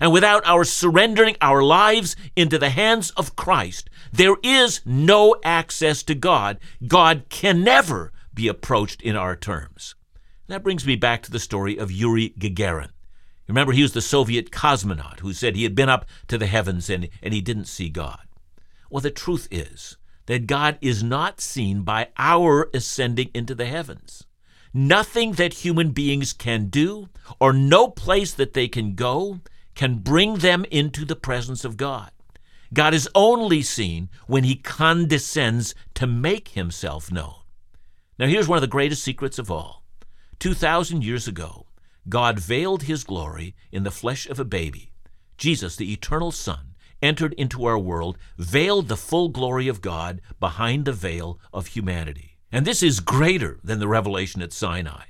and 0.00 0.12
without 0.12 0.46
our 0.46 0.64
surrendering 0.64 1.36
our 1.40 1.62
lives 1.62 2.16
into 2.34 2.58
the 2.58 2.70
hands 2.70 3.10
of 3.12 3.36
Christ, 3.36 3.88
there 4.12 4.36
is 4.42 4.80
no 4.84 5.36
access 5.44 6.02
to 6.04 6.14
God. 6.14 6.58
God 6.86 7.24
can 7.28 7.62
never 7.62 8.12
be 8.34 8.48
approached 8.48 9.02
in 9.02 9.16
our 9.16 9.36
terms. 9.36 9.94
That 10.48 10.62
brings 10.62 10.86
me 10.86 10.96
back 10.96 11.22
to 11.22 11.30
the 11.30 11.40
story 11.40 11.76
of 11.76 11.90
Yuri 11.90 12.30
Gagarin. 12.38 12.90
Remember, 13.48 13.72
he 13.72 13.82
was 13.82 13.92
the 13.92 14.02
Soviet 14.02 14.50
cosmonaut 14.50 15.20
who 15.20 15.32
said 15.32 15.54
he 15.54 15.62
had 15.62 15.74
been 15.74 15.88
up 15.88 16.04
to 16.28 16.36
the 16.36 16.46
heavens 16.46 16.90
and, 16.90 17.08
and 17.22 17.32
he 17.32 17.40
didn't 17.40 17.66
see 17.66 17.88
God. 17.88 18.20
Well, 18.90 19.00
the 19.00 19.10
truth 19.10 19.48
is 19.50 19.96
that 20.26 20.46
God 20.46 20.78
is 20.80 21.02
not 21.02 21.40
seen 21.40 21.82
by 21.82 22.08
our 22.18 22.68
ascending 22.74 23.30
into 23.34 23.54
the 23.54 23.66
heavens. 23.66 24.24
Nothing 24.74 25.32
that 25.32 25.64
human 25.64 25.90
beings 25.90 26.32
can 26.32 26.66
do, 26.66 27.08
or 27.40 27.52
no 27.52 27.88
place 27.88 28.34
that 28.34 28.52
they 28.52 28.68
can 28.68 28.94
go, 28.94 29.40
can 29.76 29.98
bring 29.98 30.36
them 30.36 30.64
into 30.72 31.04
the 31.04 31.14
presence 31.14 31.64
of 31.64 31.76
God. 31.76 32.10
God 32.74 32.94
is 32.94 33.08
only 33.14 33.62
seen 33.62 34.08
when 34.26 34.42
he 34.42 34.56
condescends 34.56 35.74
to 35.94 36.06
make 36.06 36.48
himself 36.48 37.12
known. 37.12 37.36
Now, 38.18 38.26
here's 38.26 38.48
one 38.48 38.56
of 38.56 38.62
the 38.62 38.66
greatest 38.66 39.04
secrets 39.04 39.38
of 39.38 39.50
all. 39.50 39.84
2,000 40.40 41.04
years 41.04 41.28
ago, 41.28 41.66
God 42.08 42.40
veiled 42.40 42.84
his 42.84 43.04
glory 43.04 43.54
in 43.70 43.84
the 43.84 43.90
flesh 43.90 44.26
of 44.26 44.40
a 44.40 44.44
baby. 44.44 44.92
Jesus, 45.36 45.76
the 45.76 45.92
eternal 45.92 46.32
Son, 46.32 46.74
entered 47.02 47.34
into 47.34 47.66
our 47.66 47.78
world, 47.78 48.16
veiled 48.38 48.88
the 48.88 48.96
full 48.96 49.28
glory 49.28 49.68
of 49.68 49.82
God 49.82 50.20
behind 50.40 50.84
the 50.84 50.92
veil 50.92 51.38
of 51.52 51.68
humanity. 51.68 52.38
And 52.50 52.66
this 52.66 52.82
is 52.82 53.00
greater 53.00 53.60
than 53.62 53.80
the 53.80 53.88
revelation 53.88 54.40
at 54.40 54.52
Sinai, 54.52 55.04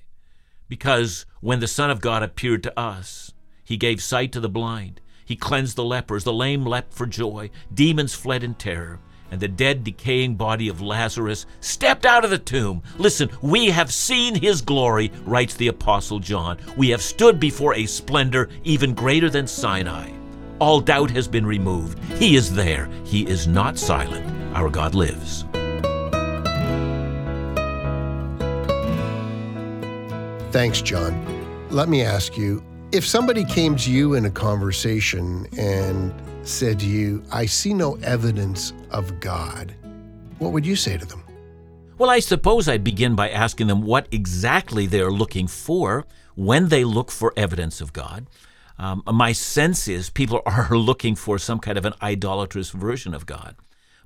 because 0.68 1.26
when 1.40 1.60
the 1.60 1.68
Son 1.68 1.90
of 1.90 2.00
God 2.00 2.22
appeared 2.22 2.62
to 2.64 2.78
us, 2.78 3.32
he 3.66 3.76
gave 3.76 4.00
sight 4.00 4.30
to 4.32 4.40
the 4.40 4.48
blind, 4.48 5.00
he 5.24 5.34
cleansed 5.34 5.76
the 5.76 5.84
lepers, 5.84 6.22
the 6.22 6.32
lame 6.32 6.64
leapt 6.64 6.94
for 6.94 7.04
joy, 7.04 7.50
demons 7.74 8.14
fled 8.14 8.44
in 8.44 8.54
terror, 8.54 9.00
and 9.28 9.40
the 9.40 9.48
dead, 9.48 9.82
decaying 9.82 10.36
body 10.36 10.68
of 10.68 10.80
Lazarus 10.80 11.46
stepped 11.58 12.06
out 12.06 12.24
of 12.24 12.30
the 12.30 12.38
tomb. 12.38 12.80
Listen, 12.96 13.28
we 13.42 13.66
have 13.70 13.92
seen 13.92 14.36
his 14.36 14.62
glory, 14.62 15.10
writes 15.24 15.54
the 15.54 15.66
Apostle 15.66 16.20
John. 16.20 16.58
We 16.76 16.90
have 16.90 17.02
stood 17.02 17.40
before 17.40 17.74
a 17.74 17.86
splendor 17.86 18.48
even 18.62 18.94
greater 18.94 19.28
than 19.28 19.48
Sinai. 19.48 20.12
All 20.60 20.80
doubt 20.80 21.10
has 21.10 21.26
been 21.26 21.44
removed. 21.44 21.98
He 22.20 22.36
is 22.36 22.54
there. 22.54 22.88
He 23.04 23.26
is 23.26 23.48
not 23.48 23.78
silent. 23.78 24.24
Our 24.54 24.70
God 24.70 24.94
lives. 24.94 25.44
Thanks, 30.52 30.80
John. 30.80 31.68
Let 31.70 31.88
me 31.88 32.02
ask 32.02 32.38
you 32.38 32.62
if 32.96 33.06
somebody 33.06 33.44
came 33.44 33.76
to 33.76 33.92
you 33.92 34.14
in 34.14 34.24
a 34.24 34.30
conversation 34.30 35.46
and 35.58 36.14
said 36.48 36.80
to 36.80 36.86
you, 36.86 37.22
I 37.30 37.44
see 37.44 37.74
no 37.74 37.96
evidence 37.96 38.72
of 38.90 39.20
God, 39.20 39.74
what 40.38 40.52
would 40.52 40.64
you 40.64 40.76
say 40.76 40.96
to 40.96 41.04
them? 41.04 41.22
Well, 41.98 42.08
I 42.08 42.20
suppose 42.20 42.70
I'd 42.70 42.82
begin 42.82 43.14
by 43.14 43.28
asking 43.28 43.66
them 43.66 43.82
what 43.82 44.08
exactly 44.10 44.86
they're 44.86 45.10
looking 45.10 45.46
for 45.46 46.06
when 46.36 46.68
they 46.68 46.84
look 46.84 47.10
for 47.10 47.34
evidence 47.36 47.82
of 47.82 47.92
God. 47.92 48.28
Um, 48.78 49.02
my 49.06 49.32
sense 49.32 49.88
is 49.88 50.08
people 50.08 50.40
are 50.46 50.70
looking 50.70 51.16
for 51.16 51.38
some 51.38 51.58
kind 51.58 51.76
of 51.76 51.84
an 51.84 51.94
idolatrous 52.00 52.70
version 52.70 53.12
of 53.12 53.26
God. 53.26 53.56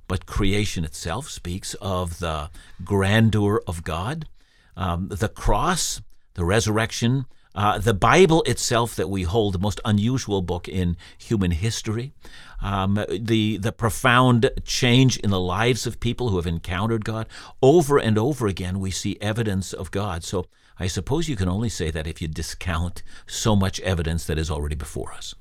But 0.09 0.25
creation 0.25 0.83
itself 0.83 1.29
speaks 1.29 1.75
of 1.75 2.19
the 2.19 2.49
grandeur 2.83 3.61
of 3.65 3.85
God. 3.85 4.27
Um, 4.75 5.07
the 5.07 5.29
cross, 5.29 6.01
the 6.33 6.43
resurrection, 6.43 7.25
uh, 7.53 7.77
the 7.79 7.93
Bible 7.93 8.43
itself 8.43 8.95
that 8.95 9.09
we 9.09 9.23
hold, 9.23 9.53
the 9.53 9.59
most 9.59 9.79
unusual 9.83 10.41
book 10.41 10.67
in 10.67 10.97
human 11.17 11.51
history, 11.51 12.13
um, 12.61 13.03
the 13.09 13.57
the 13.57 13.71
profound 13.71 14.49
change 14.63 15.17
in 15.17 15.29
the 15.29 15.39
lives 15.39 15.85
of 15.85 15.99
people 15.99 16.29
who 16.29 16.37
have 16.37 16.47
encountered 16.47 17.03
God 17.03 17.27
over 17.61 17.97
and 17.97 18.17
over 18.17 18.47
again, 18.47 18.79
we 18.79 18.91
see 18.91 19.17
evidence 19.19 19.73
of 19.73 19.91
God. 19.91 20.23
So 20.23 20.45
I 20.79 20.87
suppose 20.87 21.27
you 21.27 21.35
can 21.35 21.49
only 21.49 21.69
say 21.69 21.91
that 21.91 22.07
if 22.07 22.21
you 22.21 22.27
discount 22.27 23.03
so 23.27 23.55
much 23.55 23.79
evidence 23.81 24.25
that 24.25 24.37
is 24.37 24.49
already 24.49 24.75
before 24.75 25.13
us. 25.13 25.35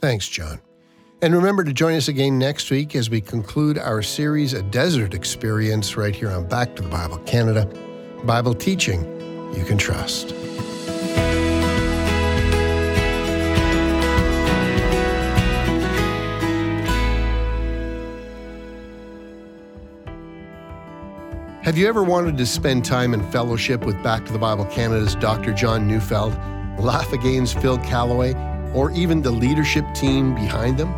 Thanks, 0.00 0.28
John. 0.28 0.60
And 1.22 1.34
remember 1.34 1.62
to 1.62 1.72
join 1.72 1.94
us 1.94 2.08
again 2.08 2.36
next 2.36 2.70
week 2.70 2.96
as 2.96 3.08
we 3.08 3.20
conclude 3.20 3.78
our 3.78 4.02
series, 4.02 4.54
A 4.54 4.62
Desert 4.62 5.14
Experience, 5.14 5.96
right 5.96 6.14
here 6.14 6.30
on 6.30 6.48
Back 6.48 6.74
to 6.76 6.82
the 6.82 6.88
Bible 6.88 7.18
Canada. 7.18 7.66
Bible 8.24 8.54
teaching 8.54 9.02
you 9.54 9.64
can 9.64 9.78
trust. 9.78 10.34
Have 21.62 21.78
you 21.78 21.86
ever 21.86 22.02
wanted 22.02 22.36
to 22.38 22.44
spend 22.44 22.84
time 22.84 23.14
in 23.14 23.22
fellowship 23.30 23.86
with 23.86 24.02
Back 24.02 24.26
to 24.26 24.32
the 24.32 24.38
Bible 24.38 24.64
Canada's 24.64 25.14
Dr. 25.14 25.52
John 25.52 25.86
Neufeld, 25.86 26.36
Laugh 26.76 27.12
Again's 27.12 27.52
Phil 27.52 27.78
Callaway, 27.78 28.34
or 28.74 28.90
even 28.90 29.22
the 29.22 29.30
leadership 29.30 29.84
team 29.94 30.34
behind 30.34 30.76
them? 30.76 30.92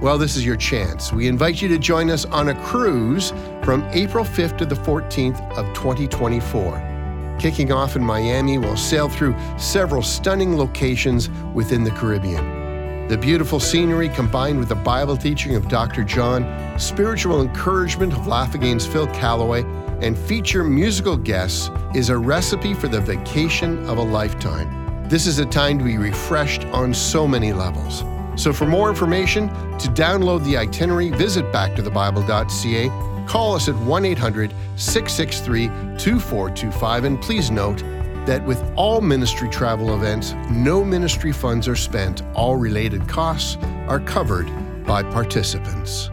Well, 0.00 0.18
this 0.18 0.34
is 0.34 0.44
your 0.44 0.56
chance. 0.56 1.12
We 1.12 1.28
invite 1.28 1.62
you 1.62 1.68
to 1.68 1.78
join 1.78 2.10
us 2.10 2.24
on 2.24 2.48
a 2.48 2.64
cruise 2.64 3.30
from 3.62 3.88
April 3.92 4.24
5th 4.24 4.58
to 4.58 4.66
the 4.66 4.74
14th 4.74 5.40
of 5.56 5.72
2024. 5.72 7.36
Kicking 7.38 7.70
off 7.70 7.94
in 7.94 8.04
Miami, 8.04 8.58
we'll 8.58 8.76
sail 8.76 9.08
through 9.08 9.36
several 9.56 10.02
stunning 10.02 10.58
locations 10.58 11.30
within 11.54 11.84
the 11.84 11.92
Caribbean. 11.92 13.06
The 13.06 13.16
beautiful 13.16 13.60
scenery 13.60 14.08
combined 14.08 14.58
with 14.58 14.68
the 14.68 14.74
Bible 14.74 15.16
teaching 15.16 15.54
of 15.54 15.68
Dr. 15.68 16.02
John, 16.02 16.76
spiritual 16.76 17.40
encouragement 17.40 18.12
of 18.14 18.26
Laugh 18.26 18.56
Again's 18.56 18.84
Phil 18.84 19.06
Callaway, 19.06 19.64
and 20.00 20.16
feature 20.16 20.64
musical 20.64 21.16
guests 21.16 21.70
is 21.94 22.10
a 22.10 22.16
recipe 22.16 22.74
for 22.74 22.88
the 22.88 23.00
vacation 23.00 23.84
of 23.88 23.98
a 23.98 24.02
lifetime. 24.02 25.08
This 25.08 25.26
is 25.26 25.38
a 25.38 25.46
time 25.46 25.78
to 25.78 25.84
be 25.84 25.96
refreshed 25.96 26.64
on 26.66 26.92
so 26.92 27.26
many 27.26 27.52
levels. 27.52 28.04
So, 28.40 28.52
for 28.52 28.66
more 28.66 28.88
information, 28.88 29.48
to 29.78 29.88
download 29.88 30.44
the 30.44 30.56
itinerary, 30.56 31.10
visit 31.10 31.44
backtothebible.ca. 31.46 33.26
Call 33.26 33.54
us 33.54 33.68
at 33.68 33.74
1 33.74 34.04
800 34.04 34.54
663 34.76 35.66
2425. 35.98 37.04
And 37.04 37.20
please 37.20 37.50
note 37.50 37.82
that 38.26 38.44
with 38.44 38.62
all 38.76 39.00
ministry 39.00 39.48
travel 39.48 39.94
events, 39.94 40.34
no 40.50 40.84
ministry 40.84 41.32
funds 41.32 41.66
are 41.66 41.76
spent. 41.76 42.22
All 42.34 42.56
related 42.56 43.08
costs 43.08 43.56
are 43.88 44.00
covered 44.00 44.46
by 44.84 45.02
participants. 45.02 46.10